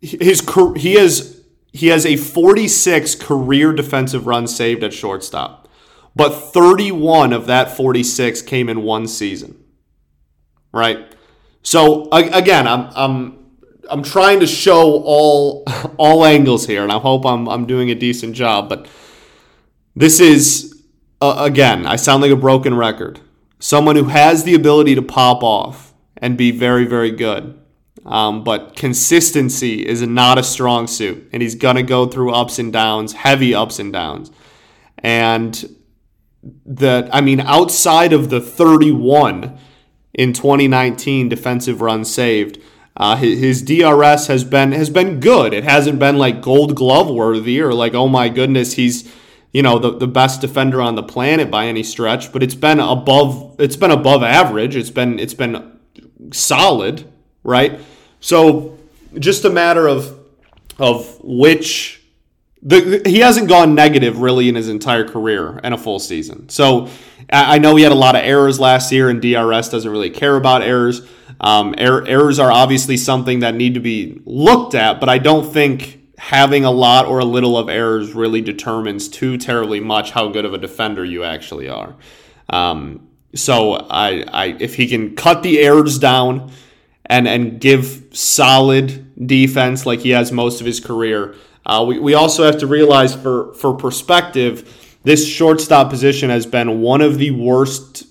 his 0.00 0.42
he 0.76 0.94
has 0.94 1.40
he 1.72 1.86
has 1.86 2.04
a 2.04 2.16
46 2.16 3.14
career 3.14 3.72
defensive 3.72 4.26
run 4.26 4.48
saved 4.48 4.82
at 4.82 4.92
shortstop, 4.92 5.68
but 6.16 6.30
31 6.30 7.32
of 7.32 7.46
that 7.46 7.70
46 7.76 8.42
came 8.42 8.68
in 8.68 8.82
one 8.82 9.06
season. 9.06 9.62
Right. 10.72 11.14
So 11.62 12.08
again, 12.10 12.66
I'm 12.66 12.90
I'm 12.96 13.46
I'm 13.88 14.02
trying 14.02 14.40
to 14.40 14.48
show 14.48 15.00
all 15.04 15.62
all 15.96 16.24
angles 16.24 16.66
here, 16.66 16.82
and 16.82 16.90
I 16.90 16.98
hope 16.98 17.24
I'm 17.24 17.48
I'm 17.48 17.66
doing 17.66 17.88
a 17.88 17.94
decent 17.94 18.34
job. 18.34 18.68
But 18.68 18.88
this 19.94 20.18
is 20.18 20.82
uh, 21.20 21.36
again, 21.38 21.86
I 21.86 21.94
sound 21.94 22.20
like 22.20 22.32
a 22.32 22.36
broken 22.36 22.74
record. 22.76 23.20
Someone 23.60 23.94
who 23.94 24.06
has 24.06 24.42
the 24.42 24.54
ability 24.54 24.96
to 24.96 25.02
pop 25.02 25.44
off 25.44 25.94
and 26.16 26.36
be 26.36 26.50
very, 26.50 26.84
very 26.84 27.12
good. 27.12 27.61
Um, 28.04 28.42
but 28.42 28.74
consistency 28.74 29.86
is 29.86 30.02
not 30.02 30.38
a 30.38 30.42
strong 30.42 30.86
suit, 30.86 31.28
and 31.32 31.40
he's 31.40 31.54
going 31.54 31.76
to 31.76 31.82
go 31.82 32.06
through 32.06 32.32
ups 32.32 32.58
and 32.58 32.72
downs, 32.72 33.12
heavy 33.12 33.54
ups 33.54 33.78
and 33.78 33.92
downs. 33.92 34.30
And 34.98 35.76
that, 36.66 37.14
I 37.14 37.20
mean, 37.20 37.40
outside 37.40 38.12
of 38.12 38.28
the 38.30 38.40
31, 38.40 39.58
in 40.14 40.32
2019 40.32 41.28
defensive 41.28 41.80
runs 41.80 42.12
saved. 42.12 42.58
Uh, 42.96 43.16
his, 43.16 43.38
his, 43.38 43.62
DRS 43.62 44.26
has 44.26 44.44
been 44.44 44.72
has 44.72 44.90
been 44.90 45.18
good. 45.18 45.54
It 45.54 45.64
hasn't 45.64 45.98
been 45.98 46.18
like 46.18 46.42
Gold 46.42 46.76
Glove 46.76 47.08
worthy 47.08 47.60
or 47.60 47.72
like 47.72 47.94
oh 47.94 48.08
my 48.08 48.28
goodness 48.28 48.74
he's 48.74 49.10
you 49.50 49.62
know 49.62 49.78
the, 49.78 49.96
the 49.96 50.06
best 50.06 50.42
defender 50.42 50.82
on 50.82 50.94
the 50.94 51.02
planet 51.02 51.50
by 51.50 51.66
any 51.66 51.82
stretch. 51.82 52.32
But 52.32 52.42
it's 52.42 52.54
been 52.54 52.80
above 52.80 53.56
it's 53.58 53.76
been 53.76 53.90
above 53.90 54.22
average. 54.22 54.76
It's 54.76 54.90
been 54.90 55.18
it's 55.18 55.34
been 55.34 55.78
solid, 56.32 57.10
right? 57.42 57.80
So 58.22 58.78
just 59.18 59.44
a 59.44 59.50
matter 59.50 59.86
of 59.86 60.18
of 60.78 61.18
which 61.22 62.02
the, 62.62 63.02
he 63.04 63.18
hasn't 63.18 63.48
gone 63.48 63.74
negative 63.74 64.20
really 64.20 64.48
in 64.48 64.54
his 64.54 64.68
entire 64.68 65.06
career 65.06 65.60
and 65.62 65.74
a 65.74 65.78
full 65.78 65.98
season. 65.98 66.48
So 66.48 66.88
I 67.30 67.58
know 67.58 67.76
he 67.76 67.82
had 67.82 67.92
a 67.92 67.96
lot 67.96 68.14
of 68.14 68.22
errors 68.22 68.60
last 68.60 68.92
year, 68.92 69.10
and 69.10 69.20
DRS 69.20 69.68
doesn't 69.68 69.90
really 69.90 70.10
care 70.10 70.36
about 70.36 70.62
errors. 70.62 71.02
Um, 71.40 71.74
er- 71.78 72.06
errors 72.06 72.38
are 72.38 72.52
obviously 72.52 72.96
something 72.96 73.40
that 73.40 73.54
need 73.54 73.74
to 73.74 73.80
be 73.80 74.20
looked 74.24 74.74
at, 74.74 75.00
but 75.00 75.08
I 75.08 75.18
don't 75.18 75.52
think 75.52 76.00
having 76.18 76.64
a 76.64 76.70
lot 76.70 77.06
or 77.06 77.18
a 77.18 77.24
little 77.24 77.58
of 77.58 77.68
errors 77.68 78.14
really 78.14 78.40
determines 78.40 79.08
too 79.08 79.36
terribly 79.36 79.80
much 79.80 80.12
how 80.12 80.28
good 80.28 80.44
of 80.44 80.54
a 80.54 80.58
defender 80.58 81.04
you 81.04 81.24
actually 81.24 81.68
are. 81.68 81.96
Um, 82.48 83.08
so 83.34 83.74
I, 83.74 84.22
I, 84.28 84.56
if 84.60 84.76
he 84.76 84.86
can 84.86 85.16
cut 85.16 85.42
the 85.42 85.58
errors 85.58 85.98
down 85.98 86.52
and 87.12 87.28
and 87.28 87.60
give 87.60 87.84
solid 88.12 88.86
defense 89.26 89.86
like 89.86 90.00
he 90.00 90.10
has 90.10 90.32
most 90.32 90.60
of 90.60 90.66
his 90.66 90.80
career 90.80 91.34
uh, 91.64 91.84
we, 91.86 91.98
we 91.98 92.14
also 92.14 92.44
have 92.44 92.58
to 92.58 92.66
realize 92.66 93.14
for, 93.14 93.54
for 93.54 93.74
perspective, 93.74 94.98
this 95.04 95.26
shortstop 95.26 95.90
position 95.90 96.30
has 96.30 96.46
been 96.46 96.80
one 96.80 97.00
of 97.00 97.18
the 97.18 97.30
worst 97.30 98.04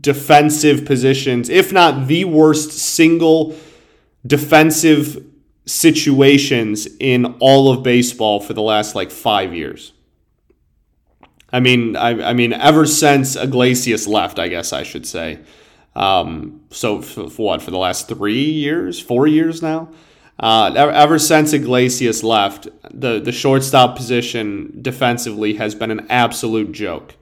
defensive 0.00 0.86
positions, 0.86 1.48
if 1.48 1.72
not 1.72 2.06
the 2.08 2.24
worst 2.24 2.72
single 2.72 3.54
defensive 4.26 5.24
situations 5.66 6.88
in 6.98 7.36
all 7.40 7.70
of 7.70 7.82
baseball 7.82 8.40
for 8.40 8.54
the 8.54 8.62
last 8.62 8.94
like 8.94 9.10
five 9.10 9.54
years. 9.54 9.92
I 11.52 11.60
mean, 11.60 11.96
I, 11.96 12.30
I 12.30 12.32
mean, 12.32 12.52
ever 12.52 12.86
since 12.86 13.36
Iglesias 13.36 14.06
left, 14.06 14.38
I 14.38 14.48
guess 14.48 14.72
I 14.72 14.84
should 14.84 15.06
say. 15.06 15.40
Um, 15.94 16.62
so 16.70 17.02
for, 17.02 17.28
what 17.42 17.62
for 17.62 17.70
the 17.70 17.78
last 17.78 18.08
three 18.08 18.44
years, 18.44 19.00
four 19.00 19.26
years 19.26 19.62
now. 19.62 19.88
Uh, 20.38 20.72
ever 20.74 21.18
since 21.18 21.52
Iglesias 21.52 22.22
left, 22.22 22.66
the, 22.90 23.20
the 23.20 23.32
shortstop 23.32 23.94
position 23.94 24.78
defensively 24.80 25.54
has 25.54 25.74
been 25.74 25.90
an 25.90 26.06
absolute 26.08 26.72
joke. 26.72 27.14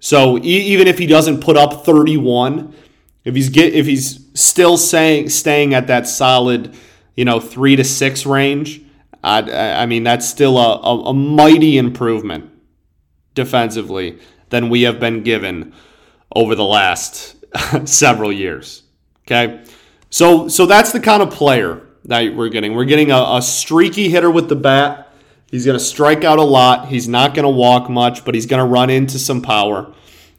So 0.00 0.38
e- 0.38 0.40
even 0.40 0.88
if 0.88 0.98
he 0.98 1.06
doesn't 1.06 1.42
put 1.42 1.58
up 1.58 1.84
31, 1.84 2.74
if 3.24 3.34
he's 3.34 3.50
get 3.50 3.74
if 3.74 3.86
he's 3.86 4.26
still 4.34 4.76
saying 4.76 5.28
staying 5.28 5.74
at 5.74 5.86
that 5.88 6.08
solid, 6.08 6.74
you 7.14 7.24
know, 7.24 7.40
three 7.40 7.76
to 7.76 7.84
six 7.84 8.24
range, 8.24 8.80
I, 9.22 9.82
I 9.82 9.86
mean 9.86 10.02
that's 10.02 10.28
still 10.28 10.58
a, 10.58 10.80
a, 10.80 11.10
a 11.10 11.14
mighty 11.14 11.76
improvement 11.76 12.50
defensively 13.34 14.18
than 14.48 14.70
we 14.70 14.82
have 14.82 14.98
been 14.98 15.22
given 15.22 15.72
over 16.34 16.54
the 16.54 16.64
last 16.64 17.36
several 17.84 18.32
years. 18.32 18.82
Okay, 19.26 19.64
so 20.10 20.48
so 20.48 20.66
that's 20.66 20.92
the 20.92 21.00
kind 21.00 21.22
of 21.22 21.30
player 21.30 21.86
that 22.04 22.34
we're 22.34 22.48
getting. 22.48 22.74
We're 22.74 22.84
getting 22.84 23.10
a, 23.10 23.36
a 23.36 23.42
streaky 23.42 24.08
hitter 24.08 24.30
with 24.30 24.48
the 24.48 24.56
bat. 24.56 25.08
He's 25.50 25.66
going 25.66 25.78
to 25.78 25.84
strike 25.84 26.24
out 26.24 26.38
a 26.38 26.42
lot. 26.42 26.88
He's 26.88 27.08
not 27.08 27.34
going 27.34 27.44
to 27.44 27.50
walk 27.50 27.90
much, 27.90 28.24
but 28.24 28.34
he's 28.34 28.46
going 28.46 28.60
to 28.60 28.66
run 28.66 28.88
into 28.88 29.18
some 29.18 29.42
power. 29.42 29.92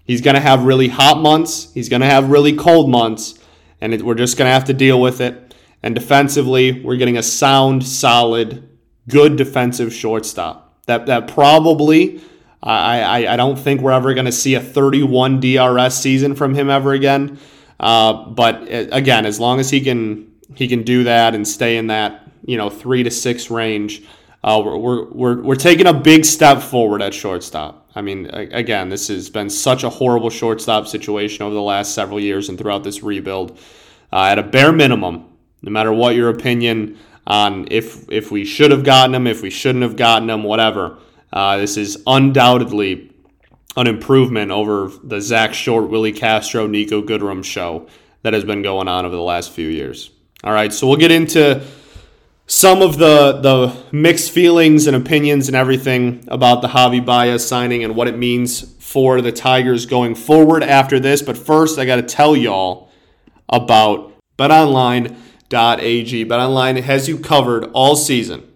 He's 0.05 0.21
going 0.21 0.33
to 0.33 0.41
have 0.41 0.63
really 0.63 0.87
hot 0.87 1.19
months. 1.19 1.71
He's 1.73 1.87
going 1.87 2.01
to 2.01 2.07
have 2.07 2.29
really 2.29 2.55
cold 2.55 2.89
months, 2.89 3.39
and 3.79 3.93
it, 3.93 4.01
we're 4.01 4.15
just 4.15 4.37
going 4.37 4.47
to 4.47 4.53
have 4.53 4.65
to 4.65 4.73
deal 4.73 4.99
with 4.99 5.21
it. 5.21 5.55
And 5.81 5.93
defensively, 5.93 6.81
we're 6.81 6.97
getting 6.97 7.17
a 7.17 7.23
sound, 7.23 7.85
solid, 7.85 8.67
good 9.07 9.35
defensive 9.35 9.93
shortstop. 9.93 10.81
That 10.87 11.05
that 11.05 11.27
probably 11.27 12.21
I 12.63 13.25
I, 13.25 13.33
I 13.33 13.35
don't 13.37 13.57
think 13.57 13.81
we're 13.81 13.91
ever 13.91 14.13
going 14.13 14.25
to 14.25 14.31
see 14.31 14.55
a 14.55 14.61
31 14.61 15.39
DRS 15.39 15.95
season 15.95 16.35
from 16.35 16.53
him 16.53 16.69
ever 16.69 16.93
again. 16.93 17.39
Uh, 17.79 18.29
but 18.29 18.55
uh, 18.63 18.87
again, 18.91 19.25
as 19.25 19.39
long 19.39 19.59
as 19.59 19.69
he 19.69 19.81
can 19.81 20.31
he 20.55 20.67
can 20.67 20.83
do 20.83 21.03
that 21.03 21.35
and 21.35 21.47
stay 21.47 21.77
in 21.77 21.87
that 21.87 22.27
you 22.45 22.57
know 22.57 22.69
three 22.69 23.03
to 23.03 23.11
six 23.11 23.49
range. 23.49 24.03
Uh, 24.43 24.61
we're, 24.63 25.05
we're, 25.09 25.41
we're 25.41 25.55
taking 25.55 25.87
a 25.87 25.93
big 25.93 26.25
step 26.25 26.61
forward 26.61 27.01
at 27.01 27.13
shortstop. 27.13 27.89
I 27.95 28.01
mean, 28.01 28.25
again, 28.33 28.89
this 28.89 29.07
has 29.07 29.29
been 29.29 29.49
such 29.49 29.85
a 29.85 29.89
horrible 29.89 30.29
shortstop 30.29 30.85
situation 30.85 31.43
over 31.45 31.55
the 31.55 31.61
last 31.61 31.95
several 31.95 32.19
years 32.19 32.49
and 32.49 32.57
throughout 32.57 32.83
this 32.83 33.03
rebuild. 33.03 33.57
Uh, 34.11 34.25
at 34.25 34.39
a 34.39 34.43
bare 34.43 34.73
minimum, 34.73 35.25
no 35.61 35.71
matter 35.71 35.93
what 35.93 36.15
your 36.15 36.29
opinion 36.29 36.99
on 37.25 37.69
if 37.71 38.11
if 38.11 38.31
we 38.31 38.43
should 38.43 38.71
have 38.71 38.83
gotten 38.83 39.15
him, 39.15 39.27
if 39.27 39.41
we 39.41 39.49
shouldn't 39.49 39.83
have 39.83 39.95
gotten 39.95 40.29
him, 40.29 40.43
whatever, 40.43 40.97
uh, 41.33 41.57
this 41.57 41.77
is 41.77 42.01
undoubtedly 42.05 43.11
an 43.75 43.87
improvement 43.87 44.51
over 44.51 44.91
the 45.03 45.19
Zach 45.19 45.55
Short, 45.55 45.89
Willi 45.89 46.11
Castro, 46.11 46.67
Niko 46.67 47.03
Goodrum 47.03 47.43
show 47.43 47.87
that 48.21 48.33
has 48.33 48.43
been 48.43 48.61
going 48.61 48.87
on 48.87 49.03
over 49.03 49.15
the 49.15 49.21
last 49.21 49.51
few 49.51 49.67
years. 49.67 50.11
All 50.43 50.53
right, 50.53 50.71
so 50.71 50.85
we'll 50.85 50.97
get 50.97 51.09
into 51.09 51.65
some 52.45 52.83
of 52.83 52.99
the 52.99 53.39
the 53.41 53.75
mixed 53.91 54.29
feelings 54.29 54.85
and 54.85 54.95
opinions 54.95 55.47
and 55.47 55.55
everything 55.55 56.23
about 56.27 56.61
the 56.61 56.67
Javi 56.67 57.03
Baez 57.03 57.47
signing 57.47 57.83
and 57.83 57.95
what 57.95 58.07
it 58.07 58.15
means 58.15 58.75
for 58.83 59.19
the 59.19 59.31
Tigers 59.31 59.87
going 59.87 60.13
forward 60.13 60.61
after 60.61 60.99
this. 60.99 61.23
But 61.23 61.35
first, 61.35 61.79
I 61.79 61.85
got 61.85 61.95
to 61.95 62.03
tell 62.03 62.35
y'all 62.35 62.91
about 63.49 64.13
BetOnline.ag. 64.37 66.25
BetOnline 66.25 66.81
has 66.83 67.09
you 67.09 67.17
covered 67.17 67.71
all 67.73 67.95
season 67.95 68.52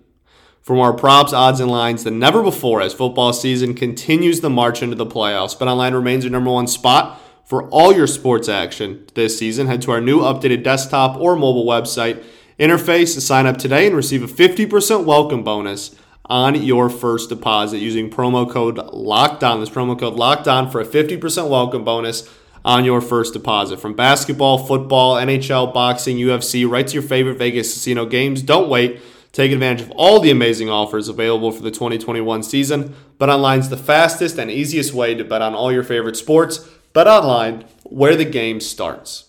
for 0.68 0.76
more 0.76 0.92
props, 0.92 1.32
odds, 1.32 1.62
and 1.62 1.72
lines 1.72 2.04
than 2.04 2.20
never 2.20 2.44
before 2.44 2.82
as 2.82 2.94
football 2.94 3.32
season 3.32 3.74
continues 3.74 4.42
the 4.42 4.50
march 4.50 4.84
into 4.84 4.98
the 4.98 5.06
playoffs. 5.06 5.58
BetOnline 5.58 5.94
remains 5.94 6.26
your 6.26 6.32
number 6.32 6.52
one 6.52 6.68
spot 6.68 7.22
for 7.46 7.70
all 7.70 7.94
your 7.94 8.06
sports 8.06 8.50
action 8.50 9.08
this 9.14 9.40
season, 9.40 9.68
head 9.68 9.82
to 9.84 9.92
our 9.92 10.02
new 10.02 10.20
updated 10.20 10.64
desktop 10.64 11.16
or 11.22 11.38
mobile 11.38 11.66
website 11.66 12.22
interface 12.60 13.14
to 13.14 13.22
sign 13.22 13.46
up 13.46 13.56
today 13.56 13.88
and 13.88 13.96
receive 13.96 14.22
a 14.22 14.28
50% 14.28 15.06
welcome 15.06 15.42
bonus 15.42 15.96
on 16.26 16.62
your 16.62 16.90
first 16.90 17.30
deposit 17.30 17.78
using 17.78 18.10
promo 18.10 18.52
code 18.52 18.76
LOCKEDON. 18.76 19.62
This 19.62 19.70
promo 19.70 19.98
code 19.98 20.16
LOCKEDON 20.16 20.70
for 20.70 20.82
a 20.82 20.86
50% 20.86 21.50
welcome 21.50 21.86
bonus 21.86 22.30
on 22.66 22.84
your 22.84 23.00
first 23.00 23.32
deposit. 23.32 23.80
From 23.80 23.94
basketball, 23.94 24.58
football, 24.58 25.16
NHL, 25.16 25.74
boxing, 25.74 26.18
UFC, 26.18 26.70
right 26.70 26.86
to 26.86 26.94
your 26.94 27.04
favorite 27.04 27.38
Vegas 27.38 27.74
casino 27.74 28.06
games. 28.06 28.42
Don't 28.42 28.68
wait. 28.68 29.00
Take 29.38 29.52
advantage 29.52 29.84
of 29.86 29.92
all 29.92 30.20
the 30.20 30.32
amazing 30.32 30.68
offers 30.68 31.10
available 31.10 31.52
for 31.52 31.62
the 31.62 31.70
2021 31.70 32.42
season. 32.42 32.96
BetOnline's 33.20 33.70
the 33.70 33.78
fastest 33.78 34.40
and 34.40 34.50
easiest 34.50 34.96
way 34.96 35.14
to 35.14 35.24
bet 35.24 35.44
on 35.44 35.54
all 35.54 35.72
your 35.72 35.84
favorite 35.84 36.18
sports 36.18 36.68
BetOnline, 36.96 37.70
where 37.84 38.16
the 38.16 38.26
game 38.26 38.60
starts. 38.60 39.26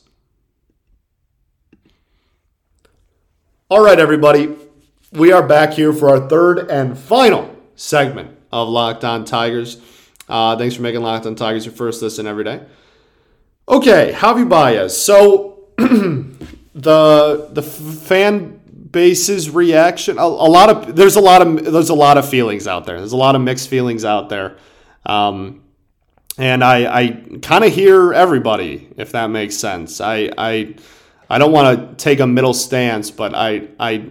All 3.68 3.84
right, 3.84 4.00
everybody, 4.00 4.56
we 5.12 5.30
are 5.30 5.46
back 5.46 5.74
here 5.74 5.92
for 5.92 6.08
our 6.08 6.26
third 6.26 6.70
and 6.70 6.98
final 6.98 7.54
segment 7.76 8.34
of 8.50 8.66
Locked 8.70 9.04
On 9.04 9.26
Tigers. 9.26 9.78
Uh, 10.26 10.56
thanks 10.56 10.74
for 10.74 10.80
making 10.80 11.02
Locked 11.02 11.26
On 11.26 11.34
Tigers 11.34 11.66
your 11.66 11.74
first 11.74 12.00
listen 12.00 12.26
every 12.26 12.44
day. 12.44 12.62
Okay, 13.68 14.14
Javi 14.16 14.48
Baez. 14.48 14.96
So 14.96 15.66
the 15.76 17.50
the 17.52 17.62
fan 17.62 18.57
base's 18.90 19.50
reaction, 19.50 20.18
a, 20.18 20.22
a, 20.22 20.24
lot 20.24 20.70
of 20.70 20.96
there's 20.96 21.16
a 21.16 21.20
lot 21.20 21.42
of 21.42 21.64
there's 21.72 21.90
a 21.90 21.94
lot 21.94 22.18
of 22.18 22.28
feelings 22.28 22.66
out 22.66 22.84
there. 22.84 22.98
There's 22.98 23.12
a 23.12 23.16
lot 23.16 23.34
of 23.34 23.42
mixed 23.42 23.68
feelings 23.68 24.04
out 24.04 24.28
there. 24.28 24.56
Um, 25.06 25.62
and 26.38 26.62
I, 26.62 27.00
I 27.00 27.08
kind 27.42 27.64
of 27.64 27.72
hear 27.72 28.12
everybody, 28.12 28.88
if 28.96 29.10
that 29.12 29.28
makes 29.28 29.56
sense. 29.56 30.00
I, 30.00 30.30
I, 30.38 30.76
I 31.28 31.38
don't 31.38 31.50
want 31.50 31.78
to 31.78 31.94
take 31.96 32.20
a 32.20 32.26
middle 32.26 32.54
stance, 32.54 33.10
but 33.10 33.34
I, 33.34 33.68
I, 33.80 34.08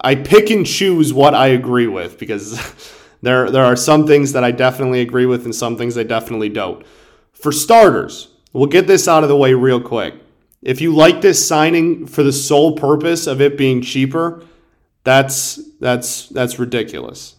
I 0.00 0.14
pick 0.14 0.50
and 0.50 0.64
choose 0.64 1.12
what 1.12 1.34
I 1.34 1.48
agree 1.48 1.88
with 1.88 2.16
because 2.16 2.60
there, 3.22 3.50
there 3.50 3.64
are 3.64 3.74
some 3.74 4.06
things 4.06 4.32
that 4.32 4.44
I 4.44 4.52
definitely 4.52 5.00
agree 5.00 5.26
with 5.26 5.44
and 5.44 5.54
some 5.54 5.76
things 5.76 5.98
I 5.98 6.04
definitely 6.04 6.48
don't. 6.48 6.86
For 7.32 7.50
starters, 7.50 8.28
we'll 8.52 8.68
get 8.68 8.86
this 8.86 9.08
out 9.08 9.24
of 9.24 9.28
the 9.28 9.36
way 9.36 9.52
real 9.52 9.80
quick. 9.80 10.14
If 10.62 10.80
you 10.80 10.94
like 10.94 11.20
this 11.20 11.46
signing 11.46 12.06
for 12.06 12.22
the 12.22 12.32
sole 12.32 12.76
purpose 12.76 13.26
of 13.26 13.40
it 13.40 13.58
being 13.58 13.82
cheaper, 13.82 14.44
that's 15.04 15.60
that's 15.80 16.28
that's 16.28 16.58
ridiculous. 16.58 17.34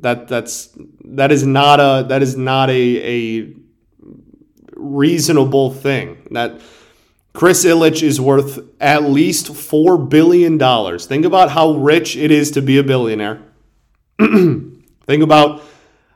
That 0.00 0.28
that's 0.28 0.76
that 1.04 1.32
is 1.32 1.46
not 1.46 1.80
a 1.80 2.06
that 2.08 2.22
is 2.22 2.36
not 2.36 2.68
a 2.68 3.40
a 3.40 3.54
reasonable 4.76 5.72
thing. 5.72 6.28
That 6.30 6.60
Chris 7.32 7.64
Ilitch 7.64 8.02
is 8.02 8.20
worth 8.20 8.58
at 8.80 9.04
least 9.04 9.54
four 9.54 9.96
billion 9.96 10.58
dollars. 10.58 11.06
Think 11.06 11.24
about 11.24 11.50
how 11.50 11.72
rich 11.72 12.16
it 12.16 12.30
is 12.30 12.50
to 12.52 12.62
be 12.62 12.78
a 12.78 12.82
billionaire. 12.82 13.42
Think 14.18 15.22
about 15.22 15.62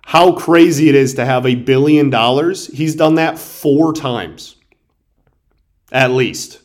how 0.05 0.33
crazy 0.33 0.89
it 0.91 0.95
is 0.95 1.15
to 1.15 1.25
have 1.25 1.47
a 1.47 1.55
billion 1.55 2.11
dollars. 2.11 2.67
He's 2.67 2.95
done 2.95 3.15
that 3.15 3.39
four 3.39 3.95
times. 3.95 4.57
At 5.93 6.11
least. 6.11 6.61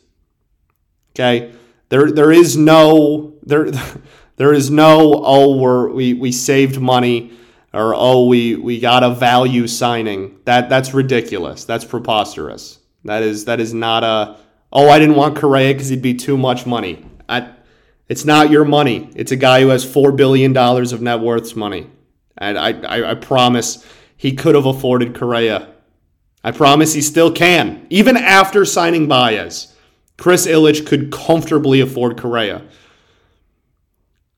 Okay? 1.11 1.53
There 1.89 2.11
there 2.11 2.31
is 2.31 2.57
no 2.57 3.33
there 3.43 3.71
there 4.37 4.53
is 4.53 4.71
no 4.71 5.21
oh 5.23 5.57
we're, 5.57 5.89
we 5.89 6.13
we 6.13 6.31
saved 6.31 6.79
money 6.79 7.33
or 7.73 7.93
oh 7.95 8.25
we 8.25 8.55
we 8.55 8.79
got 8.79 9.03
a 9.03 9.11
value 9.11 9.67
signing. 9.67 10.39
That 10.45 10.69
that's 10.69 10.93
ridiculous. 10.93 11.65
That's 11.65 11.85
preposterous. 11.85 12.79
That 13.05 13.21
is 13.21 13.45
that 13.45 13.59
is 13.59 13.73
not 13.73 14.03
a 14.03 14.37
oh 14.71 14.89
I 14.89 14.97
didn't 14.99 15.15
want 15.15 15.37
Correa 15.37 15.73
because 15.73 15.89
he'd 15.89 16.01
be 16.01 16.15
too 16.15 16.37
much 16.37 16.65
money. 16.65 17.05
I, 17.29 17.51
it's 18.07 18.23
not 18.23 18.49
your 18.49 18.63
money. 18.63 19.09
It's 19.15 19.33
a 19.33 19.35
guy 19.35 19.61
who 19.61 19.67
has 19.67 19.83
four 19.83 20.13
billion 20.13 20.53
dollars 20.53 20.93
of 20.93 21.01
net 21.01 21.19
worth's 21.19 21.55
money, 21.55 21.89
and 22.37 22.57
I, 22.57 22.71
I 22.81 23.11
I 23.11 23.15
promise 23.15 23.85
he 24.15 24.33
could 24.33 24.55
have 24.55 24.65
afforded 24.65 25.13
Correa. 25.13 25.67
I 26.47 26.51
promise 26.51 26.93
he 26.93 27.01
still 27.01 27.29
can, 27.29 27.85
even 27.89 28.15
after 28.15 28.63
signing 28.63 29.05
Baez. 29.09 29.75
Chris 30.15 30.47
Ilitch 30.47 30.87
could 30.87 31.11
comfortably 31.11 31.81
afford 31.81 32.17
Correa. 32.17 32.61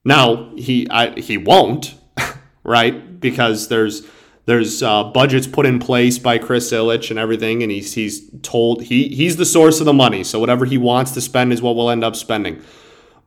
Now 0.03 0.49
he 0.55 0.89
I, 0.89 1.11
he 1.19 1.37
won't, 1.37 1.93
right? 2.63 3.19
Because 3.19 3.67
there's 3.67 4.07
there's 4.47 4.81
uh, 4.81 5.03
budgets 5.03 5.45
put 5.45 5.67
in 5.67 5.77
place 5.77 6.17
by 6.17 6.39
Chris 6.39 6.73
Ilitch 6.73 7.11
and 7.11 7.19
everything, 7.19 7.61
and 7.61 7.71
he's 7.71 7.93
he's 7.93 8.27
told 8.41 8.81
he 8.81 9.09
he's 9.09 9.37
the 9.37 9.45
source 9.45 9.79
of 9.79 9.85
the 9.85 9.93
money. 9.93 10.23
So 10.23 10.39
whatever 10.39 10.65
he 10.65 10.79
wants 10.79 11.11
to 11.11 11.21
spend 11.21 11.53
is 11.53 11.61
what 11.61 11.75
we'll 11.75 11.91
end 11.91 12.03
up 12.03 12.15
spending. 12.15 12.59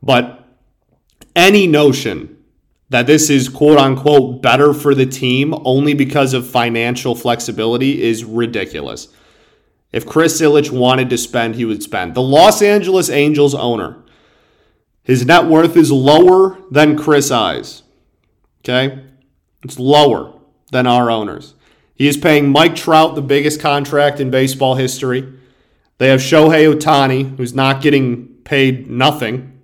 But 0.02 0.44
any 1.36 1.68
notion 1.68 2.31
that 2.92 3.06
this 3.06 3.30
is 3.30 3.48
quote 3.48 3.78
unquote 3.78 4.42
better 4.42 4.74
for 4.74 4.94
the 4.94 5.06
team 5.06 5.54
only 5.64 5.94
because 5.94 6.34
of 6.34 6.46
financial 6.46 7.14
flexibility 7.14 8.02
is 8.02 8.22
ridiculous. 8.22 9.08
If 9.92 10.06
Chris 10.06 10.40
Ilitch 10.42 10.70
wanted 10.70 11.08
to 11.08 11.16
spend, 11.16 11.54
he 11.54 11.64
would 11.64 11.82
spend. 11.82 12.14
The 12.14 12.22
Los 12.22 12.60
Angeles 12.60 13.08
Angels 13.08 13.54
owner, 13.54 13.96
his 15.02 15.24
net 15.24 15.46
worth 15.46 15.74
is 15.74 15.90
lower 15.90 16.58
than 16.70 16.98
Chris 16.98 17.30
I's. 17.30 17.82
Okay? 18.60 19.02
It's 19.64 19.78
lower 19.78 20.38
than 20.70 20.86
our 20.86 21.10
owners. 21.10 21.54
He 21.94 22.08
is 22.08 22.18
paying 22.18 22.50
Mike 22.50 22.76
Trout 22.76 23.14
the 23.14 23.22
biggest 23.22 23.58
contract 23.58 24.20
in 24.20 24.30
baseball 24.30 24.74
history. 24.74 25.32
They 25.96 26.08
have 26.08 26.20
Shohei 26.20 26.70
Ohtani, 26.70 27.38
who's 27.38 27.54
not 27.54 27.80
getting 27.80 28.28
paid 28.44 28.90
nothing. 28.90 29.60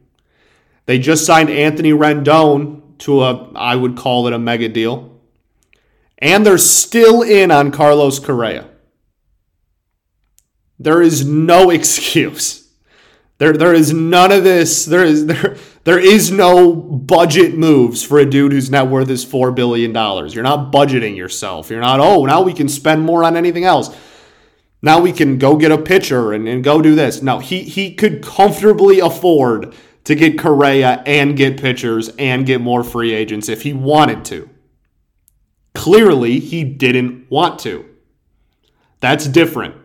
They 0.86 0.98
just 0.98 1.26
signed 1.26 1.50
Anthony 1.50 1.92
Rendon 1.92 2.87
to 2.98 3.22
a, 3.22 3.52
I 3.54 3.76
would 3.76 3.96
call 3.96 4.26
it 4.26 4.32
a 4.32 4.38
mega 4.38 4.68
deal. 4.68 5.20
And 6.18 6.44
they're 6.44 6.58
still 6.58 7.22
in 7.22 7.50
on 7.50 7.70
Carlos 7.70 8.18
Correa. 8.18 8.68
There 10.78 11.02
is 11.02 11.24
no 11.24 11.70
excuse. 11.70 12.68
There, 13.38 13.52
there 13.52 13.74
is 13.74 13.92
none 13.92 14.32
of 14.32 14.44
this. 14.44 14.84
There 14.84 15.04
is 15.04 15.26
there, 15.26 15.56
there 15.84 15.98
is 15.98 16.30
no 16.30 16.74
budget 16.74 17.56
moves 17.56 18.02
for 18.02 18.18
a 18.18 18.28
dude 18.28 18.52
whose 18.52 18.70
net 18.70 18.88
worth 18.88 19.08
is 19.10 19.24
four 19.24 19.52
billion 19.52 19.92
dollars. 19.92 20.34
You're 20.34 20.44
not 20.44 20.72
budgeting 20.72 21.16
yourself. 21.16 21.70
You're 21.70 21.80
not. 21.80 22.00
Oh, 22.00 22.24
now 22.26 22.42
we 22.42 22.52
can 22.52 22.68
spend 22.68 23.02
more 23.02 23.24
on 23.24 23.36
anything 23.36 23.64
else. 23.64 23.96
Now 24.80 25.00
we 25.00 25.12
can 25.12 25.38
go 25.38 25.56
get 25.56 25.72
a 25.72 25.78
pitcher 25.78 26.32
and, 26.32 26.46
and 26.48 26.62
go 26.62 26.80
do 26.80 26.94
this. 26.94 27.22
No, 27.22 27.38
he 27.38 27.62
he 27.62 27.94
could 27.94 28.22
comfortably 28.22 29.00
afford 29.00 29.74
to 30.08 30.14
get 30.14 30.38
Correa 30.38 31.02
and 31.06 31.36
get 31.36 31.60
pitchers 31.60 32.08
and 32.18 32.46
get 32.46 32.60
more 32.60 32.82
free 32.82 33.12
agents 33.12 33.48
if 33.48 33.62
he 33.62 33.72
wanted 33.72 34.24
to. 34.26 34.48
Clearly, 35.74 36.40
he 36.40 36.64
didn't 36.64 37.30
want 37.30 37.58
to. 37.60 37.84
That's 39.00 39.26
different 39.26 39.76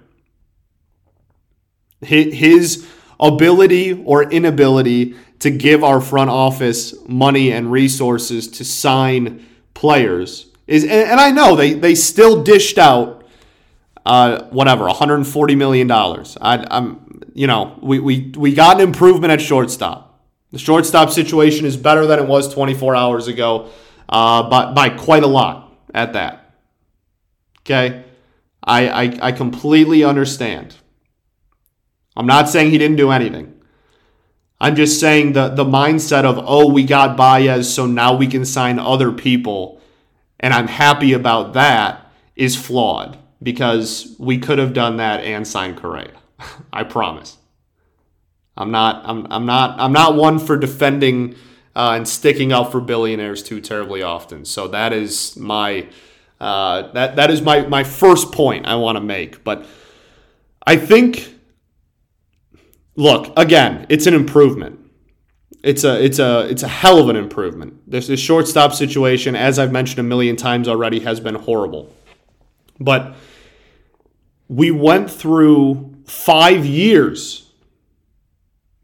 his 2.06 2.88
ability 3.20 3.94
or 4.04 4.24
inability 4.24 5.16
to 5.40 5.50
give 5.50 5.84
our 5.84 6.02
front 6.02 6.30
office 6.30 6.94
money 7.08 7.52
and 7.52 7.72
resources 7.72 8.48
to 8.48 8.66
sign 8.66 9.46
players 9.74 10.48
is 10.68 10.84
and, 10.86 11.20
I 11.20 11.32
know 11.32 11.56
they 11.56 11.74
they 11.74 11.96
still 11.96 12.44
dished 12.44 12.78
out 12.78 13.26
uh, 14.06 14.44
whatever 14.46 14.86
140 14.86 15.56
million 15.56 15.88
dollars. 15.88 16.38
I'm 16.42 17.24
you 17.34 17.48
know 17.48 17.78
we, 17.82 18.00
we 18.00 18.34
we 18.36 18.54
got 18.54 18.78
an 18.78 18.88
improvement 18.88 19.32
at 19.32 19.42
shortstop. 19.42 20.03
The 20.54 20.60
shortstop 20.60 21.10
situation 21.10 21.66
is 21.66 21.76
better 21.76 22.06
than 22.06 22.20
it 22.20 22.28
was 22.28 22.54
24 22.54 22.96
hours 22.96 23.28
ago, 23.28 23.70
uh, 24.08 24.48
by 24.48 24.72
by 24.72 24.89
quite 24.89 25.24
a 25.24 25.28
lot 25.28 25.76
at 25.96 26.13
that. 26.13 26.54
Okay, 27.62 28.04
I, 28.63 28.88
I 28.88 29.20
I 29.22 29.32
completely 29.32 30.04
understand. 30.04 30.76
I'm 32.16 32.28
not 32.28 32.50
saying 32.50 32.70
he 32.70 32.78
didn't 32.78 32.98
do 32.98 33.10
anything. 33.10 33.60
I'm 34.62 34.76
just 34.76 35.00
saying 35.00 35.34
the 35.34 35.50
the 35.50 35.66
mindset 35.66 36.24
of 36.24 36.39
oh 36.46 36.72
we 36.72 36.84
got 36.84 37.18
Baez 37.18 37.74
so 37.74 37.88
now 37.88 38.16
we 38.16 38.28
can 38.28 38.46
sign 38.46 38.78
other 38.78 39.12
people 39.12 39.82
and 40.39 40.54
I'm 40.54 40.68
happy 40.68 41.13
about 41.13 41.54
that 41.54 42.12
is 42.36 42.56
flawed 42.56 43.18
because 43.42 44.16
we 44.20 44.38
could 44.38 44.60
have 44.60 44.74
done 44.74 44.98
that 44.98 45.22
and 45.22 45.48
signed 45.48 45.78
Correa. 45.78 46.12
I 46.74 46.84
promise. 46.84 47.38
I'm 48.56 48.72
not 48.72 49.04
I'm 49.06 49.28
I'm 49.30 49.46
not 49.46 49.80
I'm 49.80 49.94
not 49.94 50.16
one 50.16 50.39
for 50.39 50.58
defending 50.58 51.36
uh, 51.76 51.94
and 51.96 52.08
sticking 52.08 52.52
up 52.52 52.72
for 52.72 52.80
billionaires 52.80 53.42
too 53.42 53.60
terribly 53.62 54.02
often. 54.02 54.46
So 54.46 54.68
that 54.70 54.94
is 54.94 55.36
my 55.38 55.88
uh, 56.39 56.92
that 56.92 57.16
that 57.16 57.32
is 57.32 57.42
my 57.42 57.66
my 57.68 57.84
first 57.84 58.32
point 58.32 58.66
I 58.66 58.76
want 58.76 58.98
to 58.98 59.02
make. 59.02 59.44
But 59.44 59.66
I 60.66 60.78
think 60.78 61.34
look 62.96 63.34
again, 63.38 63.86
it's 63.89 64.08
an 64.08 64.13
improvement. 64.13 64.80
It's 65.63 65.84
a 65.84 66.04
it's 66.04 66.20
a 66.20 66.42
it's 66.50 66.62
a 66.63 66.68
hell 66.68 67.00
of 67.00 67.10
an 67.10 67.16
improvement. 67.16 67.89
This, 67.89 68.08
this 68.08 68.20
shortstop 68.20 68.74
situation, 68.74 69.36
as 69.36 69.58
I've 69.58 69.72
mentioned 69.72 70.00
a 70.00 70.04
million 70.04 70.36
times 70.36 70.68
already, 70.68 71.00
has 71.00 71.20
been 71.20 71.36
horrible. 71.36 71.94
But 72.80 73.16
we 74.50 74.72
went 74.72 75.10
through 75.10 75.96
five 76.06 76.66
years, 76.66 77.42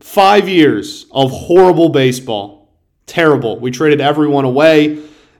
five 0.10 0.50
years 0.50 1.06
of 1.12 1.32
horrible 1.32 1.90
baseball, 1.90 2.74
terrible. 3.06 3.60
We 3.60 3.72
traded 3.72 4.02
everyone 4.02 4.46
away. 4.46 4.96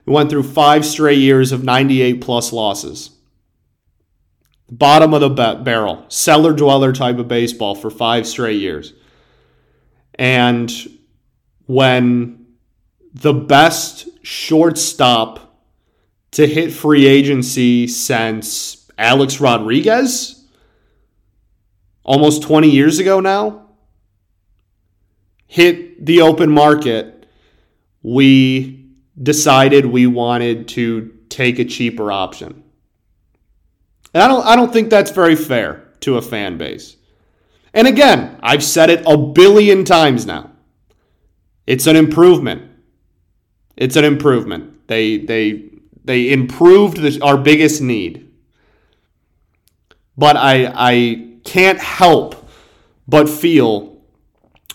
We 0.06 0.12
went 0.12 0.30
through 0.30 0.44
five 0.44 0.84
straight 0.84 1.18
years 1.18 1.52
of 1.52 1.64
98 1.64 2.20
plus 2.20 2.52
losses 2.52 3.10
bottom 4.70 5.12
of 5.12 5.20
the 5.20 5.28
barrel, 5.64 6.04
cellar 6.08 6.52
dweller 6.52 6.92
type 6.92 7.18
of 7.18 7.28
baseball 7.28 7.74
for 7.74 7.90
five 7.90 8.26
straight 8.26 8.60
years. 8.60 8.94
And 10.14 10.72
when 11.66 12.46
the 13.12 13.32
best 13.32 14.08
shortstop 14.22 15.58
to 16.32 16.46
hit 16.46 16.72
free 16.72 17.06
agency 17.06 17.88
since 17.88 18.88
Alex 18.96 19.40
Rodriguez, 19.40 20.44
almost 22.04 22.42
20 22.42 22.70
years 22.70 22.98
ago 22.98 23.18
now, 23.18 23.59
hit 25.50 26.06
the 26.06 26.20
open 26.20 26.48
market, 26.48 27.26
we 28.04 28.86
decided 29.20 29.84
we 29.84 30.06
wanted 30.06 30.68
to 30.68 31.12
take 31.28 31.58
a 31.58 31.64
cheaper 31.64 32.12
option. 32.12 32.62
And 34.14 34.22
I 34.22 34.28
don't 34.28 34.46
I 34.46 34.54
don't 34.54 34.72
think 34.72 34.90
that's 34.90 35.10
very 35.10 35.34
fair 35.34 35.88
to 36.00 36.18
a 36.18 36.22
fan 36.22 36.56
base. 36.56 36.96
And 37.74 37.88
again, 37.88 38.38
I've 38.44 38.62
said 38.62 38.90
it 38.90 39.02
a 39.04 39.16
billion 39.16 39.84
times 39.84 40.24
now. 40.24 40.52
It's 41.66 41.88
an 41.88 41.96
improvement. 41.96 42.70
It's 43.76 43.96
an 43.96 44.04
improvement. 44.04 44.86
They 44.86 45.18
they 45.18 45.68
they 46.04 46.32
improved 46.32 46.98
the, 46.98 47.20
our 47.22 47.36
biggest 47.36 47.82
need. 47.82 48.30
But 50.16 50.36
I 50.36 50.72
I 50.76 51.38
can't 51.42 51.80
help 51.80 52.48
but 53.08 53.28
feel 53.28 53.89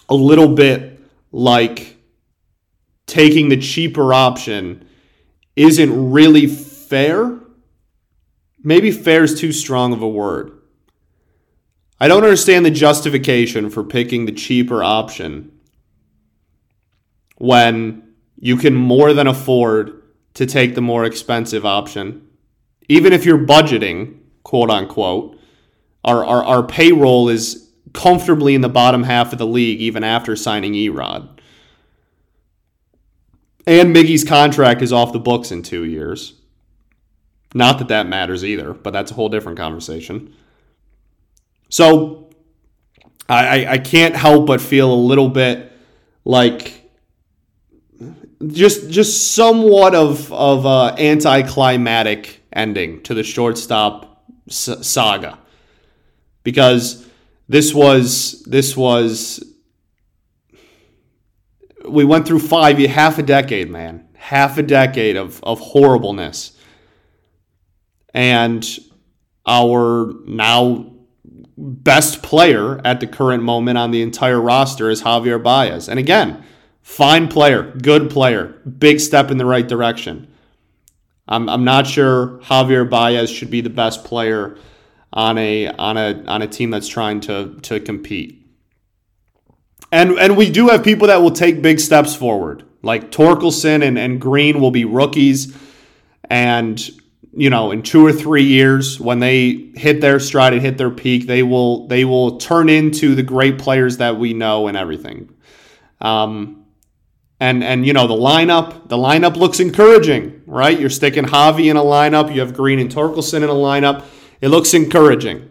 a 0.10 0.16
little 0.16 0.56
bit 0.56 1.00
like 1.32 1.98
taking 3.06 3.50
the 3.50 3.58
cheaper 3.58 4.14
option 4.14 4.88
isn't 5.56 6.12
really 6.12 6.48
fair 6.48 7.40
Maybe 8.66 8.90
fair 8.90 9.24
is 9.24 9.40
too 9.40 9.52
strong 9.52 9.94
of 9.94 10.02
a 10.02 10.08
word. 10.08 10.60
I 12.00 12.08
don't 12.08 12.24
understand 12.24 12.66
the 12.66 12.72
justification 12.72 13.70
for 13.70 13.84
picking 13.84 14.26
the 14.26 14.32
cheaper 14.32 14.84
option 14.84 15.52
when 17.38 18.16
you 18.40 18.58
can 18.58 18.74
more 18.74 19.14
than 19.14 19.28
afford 19.28 20.02
to 20.34 20.48
take 20.48 20.74
the 20.74 20.82
more 20.82 21.06
expensive 21.06 21.64
option. 21.64 22.28
Even 22.90 23.14
if 23.14 23.24
you're 23.24 23.38
budgeting, 23.38 24.18
quote 24.42 24.72
unquote, 24.72 25.38
our, 26.04 26.26
our, 26.26 26.44
our 26.44 26.64
payroll 26.64 27.30
is 27.30 27.65
comfortably 27.96 28.54
in 28.54 28.62
the 28.62 28.70
bottom 28.70 29.04
half 29.04 29.32
of 29.32 29.40
the 29.40 29.48
league 29.48 29.80
even 29.82 30.04
after 30.04 30.36
signing 30.36 30.76
E-Rod. 30.76 31.42
And 33.66 33.96
Miggy's 33.96 34.24
contract 34.24 34.82
is 34.84 34.94
off 34.94 35.14
the 35.14 35.20
books 35.20 35.52
in 35.52 35.64
two 35.64 35.84
years. 35.86 36.34
Not 37.56 37.80
that 37.80 37.88
that 37.88 38.08
matters 38.08 38.44
either, 38.44 38.74
but 38.74 38.92
that's 38.92 39.12
a 39.12 39.14
whole 39.14 39.30
different 39.30 39.58
conversation. 39.58 40.36
So 41.70 42.30
I, 43.28 43.66
I 43.66 43.78
can't 43.80 44.16
help 44.16 44.46
but 44.46 44.62
feel 44.62 44.94
a 44.94 44.96
little 44.96 45.30
bit 45.30 45.72
like 46.26 46.90
just 48.48 48.90
just 48.90 49.34
somewhat 49.34 49.96
of 49.96 50.32
of 50.32 50.66
a 50.66 51.02
anticlimactic 51.02 52.42
ending 52.54 53.02
to 53.04 53.14
the 53.14 53.24
shortstop 53.24 54.24
saga 54.48 55.40
because 56.44 57.05
this 57.48 57.74
was 57.74 58.44
this 58.44 58.76
was 58.76 59.44
we 61.88 62.04
went 62.04 62.28
through 62.28 62.40
five 62.40 62.78
half 62.80 63.20
a 63.20 63.24
decade 63.24 63.70
man 63.70 64.08
half 64.16 64.58
a 64.58 64.64
decade 64.64 65.16
of 65.16 65.44
of 65.44 65.60
horribleness 65.60 66.58
and 68.14 68.80
our 69.46 70.14
now 70.26 70.96
best 71.58 72.22
player 72.22 72.82
at 72.86 73.00
the 73.00 73.08
current 73.08 73.44
moment 73.44 73.78
on 73.78 73.92
the 73.92 74.02
entire 74.02 74.40
roster 74.42 74.90
is 74.90 75.04
Javier 75.04 75.42
Baez. 75.42 75.88
And 75.88 76.00
again, 76.00 76.44
fine 76.82 77.28
player, 77.28 77.72
good 77.82 78.10
player, 78.10 78.62
big 78.78 79.00
step 79.00 79.32
in 79.32 79.38
the 79.38 79.46
right 79.46 79.68
direction. 79.68 80.28
I'm, 81.28 81.50
I'm 81.50 81.64
not 81.64 81.88
sure 81.88 82.40
Javier 82.44 82.90
Baez 82.90 83.30
should 83.30 83.50
be 83.50 83.62
the 83.62 83.70
best 83.70 84.04
player 84.04 84.58
on 85.16 85.38
a 85.38 85.70
on 85.70 85.98
a 85.98 86.24
on 86.26 86.42
a 86.42 86.48
team 86.48 86.70
that's 86.70 86.88
trying 86.88 87.22
to 87.22 87.56
to 87.62 87.80
compete. 87.80 88.46
And 89.92 90.12
and 90.20 90.36
we 90.36 90.50
do 90.50 90.68
have 90.68 90.84
people 90.84 91.08
that 91.08 91.18
will 91.18 91.32
take 91.32 91.62
big 91.62 91.80
steps 91.80 92.16
forward. 92.16 92.64
Like 92.82 93.12
Torkelson 93.12 93.84
and, 93.84 93.98
and 93.98 94.22
Greene 94.22 94.60
will 94.60 94.72
be 94.72 94.86
rookies. 94.86 95.56
And 96.30 96.80
you 97.38 97.50
know, 97.50 97.72
in 97.72 97.82
two 97.82 98.06
or 98.06 98.14
three 98.14 98.44
years, 98.44 99.00
when 99.00 99.20
they 99.20 99.72
hit 99.76 100.02
their 100.02 100.20
stride 100.20 100.54
and 100.54 100.62
hit 100.62 100.78
their 100.78 100.92
peak, 100.92 101.28
they 101.28 101.44
will 101.44 101.88
they 101.88 102.06
will 102.06 102.38
turn 102.38 102.70
into 102.70 103.16
the 103.16 103.24
great 103.24 103.58
players 103.58 103.98
that 103.98 104.18
we 104.18 104.34
know 104.34 104.68
and 104.68 104.78
everything. 104.78 105.34
Um, 106.02 106.66
and 107.40 107.64
and 107.64 107.86
you 107.86 107.94
know 107.94 108.08
the 108.08 108.14
lineup, 108.14 108.88
the 108.90 108.98
lineup 108.98 109.36
looks 109.36 109.60
encouraging, 109.60 110.44
right? 110.46 110.80
You're 110.80 110.90
sticking 110.90 111.26
Javi 111.26 111.70
in 111.70 111.78
a 111.78 111.82
lineup. 111.82 112.34
You 112.34 112.42
have 112.42 112.54
Greene 112.54 112.80
and 112.80 112.90
Torkelson 112.90 113.44
in 113.44 113.50
a 113.50 113.54
lineup. 113.54 114.06
It 114.46 114.50
looks 114.50 114.76
encouraging. 114.76 115.50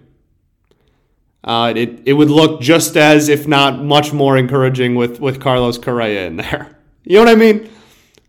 Uh, 1.43 1.73
it 1.75 2.03
it 2.05 2.13
would 2.13 2.31
look 2.31 2.61
just 2.61 2.97
as, 2.97 3.29
if 3.29 3.49
not 3.49 3.83
much 3.83 4.13
more 4.13 4.37
encouraging, 4.37 4.95
with 4.95 5.19
with 5.19 5.41
Carlos 5.41 5.79
Correa 5.79 6.29
in 6.29 6.37
there. 6.37 6.79
You 7.07 7.17
know 7.17 7.25
what 7.25 7.33
I 7.33 7.35
mean? 7.35 7.71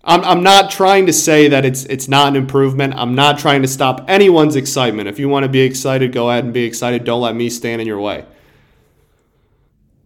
I'm, 0.03 0.21
I'm 0.25 0.43
not 0.43 0.69
trying 0.69 1.05
to 1.05 1.13
say 1.13 1.47
that 1.47 1.63
it's 1.63 1.85
it's 1.85 2.09
not 2.09 2.27
an 2.27 2.35
improvement. 2.35 2.95
I'm 2.97 3.15
not 3.15 3.39
trying 3.39 3.61
to 3.61 3.69
stop 3.69 4.03
anyone's 4.09 4.57
excitement. 4.57 5.07
If 5.07 5.17
you 5.17 5.29
want 5.29 5.43
to 5.43 5.49
be 5.49 5.61
excited, 5.61 6.11
go 6.11 6.29
ahead 6.29 6.43
and 6.43 6.53
be 6.53 6.65
excited. 6.65 7.05
Don't 7.05 7.21
let 7.21 7.35
me 7.35 7.49
stand 7.49 7.79
in 7.79 7.87
your 7.87 8.01
way. 8.01 8.25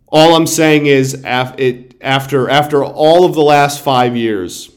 All 0.07 0.35
I'm 0.35 0.45
saying 0.45 0.85
is, 0.85 1.23
it, 1.25 1.95
after 2.01 2.47
after 2.47 2.83
all 2.83 3.25
of 3.25 3.33
the 3.33 3.41
last 3.41 3.81
five 3.81 4.15
years, 4.15 4.69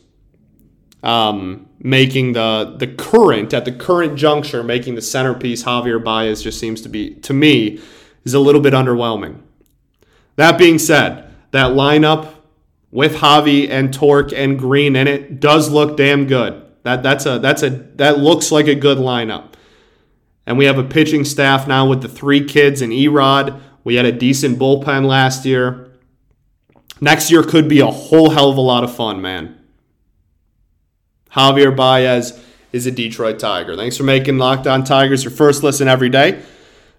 um, 1.02 1.68
making 1.82 2.32
the 2.32 2.76
the 2.78 2.86
current 2.86 3.52
at 3.52 3.64
the 3.64 3.72
current 3.72 4.16
juncture, 4.16 4.62
making 4.62 4.94
the 4.94 5.02
centerpiece 5.02 5.64
Javier 5.64 6.02
Baez 6.02 6.42
just 6.42 6.58
seems 6.58 6.80
to 6.82 6.88
be 6.88 7.14
to 7.16 7.32
me 7.32 7.80
is 8.24 8.34
a 8.34 8.38
little 8.38 8.60
bit 8.60 8.72
underwhelming. 8.72 9.40
That 10.36 10.56
being 10.58 10.78
said, 10.78 11.30
that 11.50 11.72
lineup 11.72 12.34
with 12.90 13.16
Javi 13.16 13.68
and 13.68 13.92
Torque 13.92 14.32
and 14.32 14.58
Greene 14.58 14.96
in 14.96 15.08
it 15.08 15.40
does 15.40 15.70
look 15.70 15.96
damn 15.96 16.26
good. 16.26 16.62
That 16.84 17.02
that's 17.02 17.26
a 17.26 17.38
that's 17.38 17.62
a 17.62 17.70
that 17.70 18.18
looks 18.18 18.52
like 18.52 18.68
a 18.68 18.74
good 18.74 18.98
lineup. 18.98 19.48
And 20.46 20.58
we 20.58 20.64
have 20.64 20.78
a 20.78 20.84
pitching 20.84 21.24
staff 21.24 21.68
now 21.68 21.88
with 21.88 22.02
the 22.02 22.08
three 22.08 22.44
kids 22.44 22.82
and 22.82 22.92
E-Rod. 22.92 23.60
We 23.84 23.94
had 23.94 24.06
a 24.06 24.12
decent 24.12 24.58
bullpen 24.58 25.06
last 25.06 25.44
year. 25.44 25.92
Next 27.00 27.30
year 27.30 27.44
could 27.44 27.68
be 27.68 27.78
a 27.78 27.86
whole 27.86 28.30
hell 28.30 28.50
of 28.50 28.56
a 28.56 28.60
lot 28.60 28.82
of 28.82 28.94
fun, 28.94 29.22
man. 29.22 29.61
Javier 31.34 31.74
Baez 31.74 32.38
is 32.72 32.86
a 32.86 32.90
Detroit 32.90 33.38
Tiger. 33.38 33.76
Thanks 33.76 33.96
for 33.96 34.02
making 34.02 34.38
Locked 34.38 34.66
On 34.66 34.84
Tigers 34.84 35.24
your 35.24 35.30
first 35.30 35.62
listen 35.62 35.88
every 35.88 36.08
day. 36.08 36.42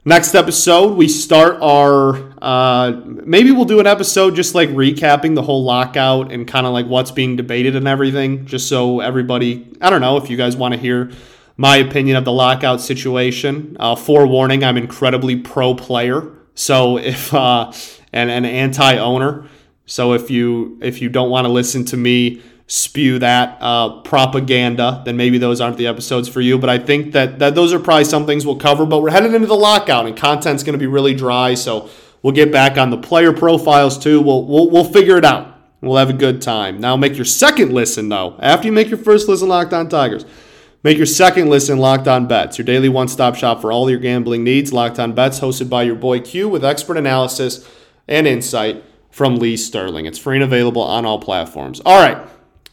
Next 0.06 0.36
episode, 0.36 0.98
we 0.98 1.08
start 1.08 1.60
our. 1.62 2.34
Uh, 2.42 3.00
maybe 3.06 3.52
we'll 3.52 3.66
do 3.66 3.80
an 3.80 3.88
episode 3.88 4.36
just 4.36 4.54
like 4.54 4.70
recapping 4.70 5.36
the 5.36 5.42
whole 5.42 5.64
lockout 5.64 6.32
and 6.32 6.48
kind 6.48 6.68
of 6.68 6.74
like 6.74 6.88
what's 6.88 7.12
being 7.12 7.38
debated 7.38 7.76
and 7.76 7.88
everything, 7.88 8.46
just 8.46 8.68
so 8.68 9.00
everybody. 9.00 9.72
I 9.80 9.90
don't 9.90 10.02
know 10.02 10.18
if 10.18 10.30
you 10.30 10.36
guys 10.36 10.58
want 10.58 10.74
to 10.74 10.80
hear 10.80 11.12
my 11.56 11.78
opinion 11.78 12.18
of 12.18 12.26
the 12.26 12.34
lockout 12.34 12.82
situation. 12.82 13.78
Uh, 13.80 13.96
forewarning: 13.96 14.64
I'm 14.64 14.76
incredibly 14.76 15.38
pro 15.38 15.74
player, 15.74 16.28
so 16.54 16.98
if 16.98 17.34
uh, 17.34 17.72
and 18.12 18.30
an 18.30 18.44
anti 18.44 18.98
owner. 18.98 19.48
So 19.86 20.14
if 20.14 20.30
you 20.30 20.80
if 20.82 21.02
you 21.02 21.08
don't 21.08 21.30
want 21.30 21.46
to 21.46 21.52
listen 21.52 21.86
to 21.86 21.98
me 21.98 22.42
spew 22.74 23.20
that 23.20 23.56
uh, 23.62 24.02
propaganda, 24.02 25.04
then 25.06 25.16
maybe 25.16 25.38
those 25.38 25.62
aren't 25.62 25.78
the 25.78 25.86
episodes 25.86 26.28
for 26.28 26.42
you. 26.42 26.58
But 26.58 26.72
I 26.72 26.80
think 26.80 27.12
that, 27.12 27.38
that 27.38 27.54
those 27.54 27.72
are 27.72 27.78
probably 27.78 28.06
some 28.06 28.26
things 28.26 28.48
we'll 28.48 28.56
cover. 28.56 28.84
But 28.84 29.04
we're 29.04 29.12
headed 29.12 29.36
into 29.36 29.46
the 29.46 29.56
lockout, 29.56 30.08
and 30.08 30.18
content's 30.18 30.64
going 30.64 30.74
to 30.74 30.80
be 30.80 30.88
really 30.88 31.14
dry. 31.14 31.54
So 31.54 31.88
we'll 32.24 32.34
get 32.34 32.52
back 32.52 32.80
on 32.80 32.90
the 32.90 32.98
player 32.98 33.32
profiles 33.32 34.00
too. 34.00 34.20
We'll, 34.20 34.48
we'll, 34.48 34.72
we'll 34.72 34.92
figure 34.92 35.18
it 35.18 35.24
out. 35.26 35.56
We'll 35.82 35.98
have 35.98 36.10
a 36.10 36.14
good 36.14 36.42
time. 36.42 36.80
Now, 36.80 36.98
make 36.98 37.16
your 37.16 37.26
second 37.26 37.74
listen, 37.74 38.10
though. 38.10 38.38
After 38.40 38.66
you 38.66 38.72
make 38.72 38.90
your 38.90 38.98
first 38.98 39.30
listen, 39.30 39.50
Locked 39.50 39.74
On 39.74 39.88
Tigers, 39.88 40.26
make 40.82 40.98
your 40.98 41.06
second 41.06 41.52
listen, 41.52 41.78
Locked 41.78 42.08
On 42.08 42.26
Bets, 42.26 42.58
your 42.58 42.66
daily 42.66 42.90
one 42.90 43.08
stop 43.08 43.36
shop 43.36 43.62
for 43.62 43.72
all 43.72 43.88
your 43.88 44.00
gambling 44.00 44.44
needs. 44.44 44.74
Locked 44.74 44.98
On 44.98 45.14
Bets, 45.14 45.42
hosted 45.42 45.70
by 45.70 45.84
your 45.84 45.96
boy 45.96 46.22
Q, 46.22 46.50
with 46.50 46.66
expert 46.66 46.98
analysis 46.98 47.70
and 48.08 48.26
insight 48.26 48.84
from 49.12 49.36
Lee 49.36 49.58
Sterling. 49.58 50.08
It's 50.08 50.18
free 50.18 50.38
and 50.38 50.44
available 50.44 50.82
on 50.82 51.06
all 51.06 51.20
platforms. 51.20 51.80
All 51.86 52.02
right. 52.02 52.18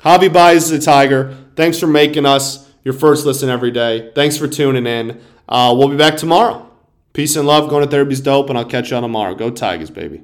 Baez 0.03 0.71
is 0.71 0.71
a 0.71 0.81
Tiger. 0.81 1.37
Thanks 1.57 1.79
for 1.79 1.87
making 1.87 2.25
us 2.27 2.71
your 2.85 2.95
first 2.95 3.27
listen 3.27 3.51
every 3.51 3.71
day. 3.71 4.11
Thanks 4.15 4.37
for 4.37 4.49
tuning 4.49 4.87
in. 4.87 5.21
Uh, 5.49 5.75
we'll 5.77 5.89
be 5.89 5.97
back 5.97 6.17
tomorrow. 6.17 6.71
Peace 7.13 7.37
and 7.37 7.47
love. 7.47 7.69
Going 7.69 7.85
to 7.85 7.91
therapy's 7.91 8.21
dope, 8.21 8.49
and 8.49 8.59
I'll 8.59 8.65
catch 8.65 8.91
you 8.91 8.97
on 8.97 9.03
tomorrow. 9.03 9.35
Go 9.35 9.51
Tigers, 9.51 9.91
baby. 9.91 10.23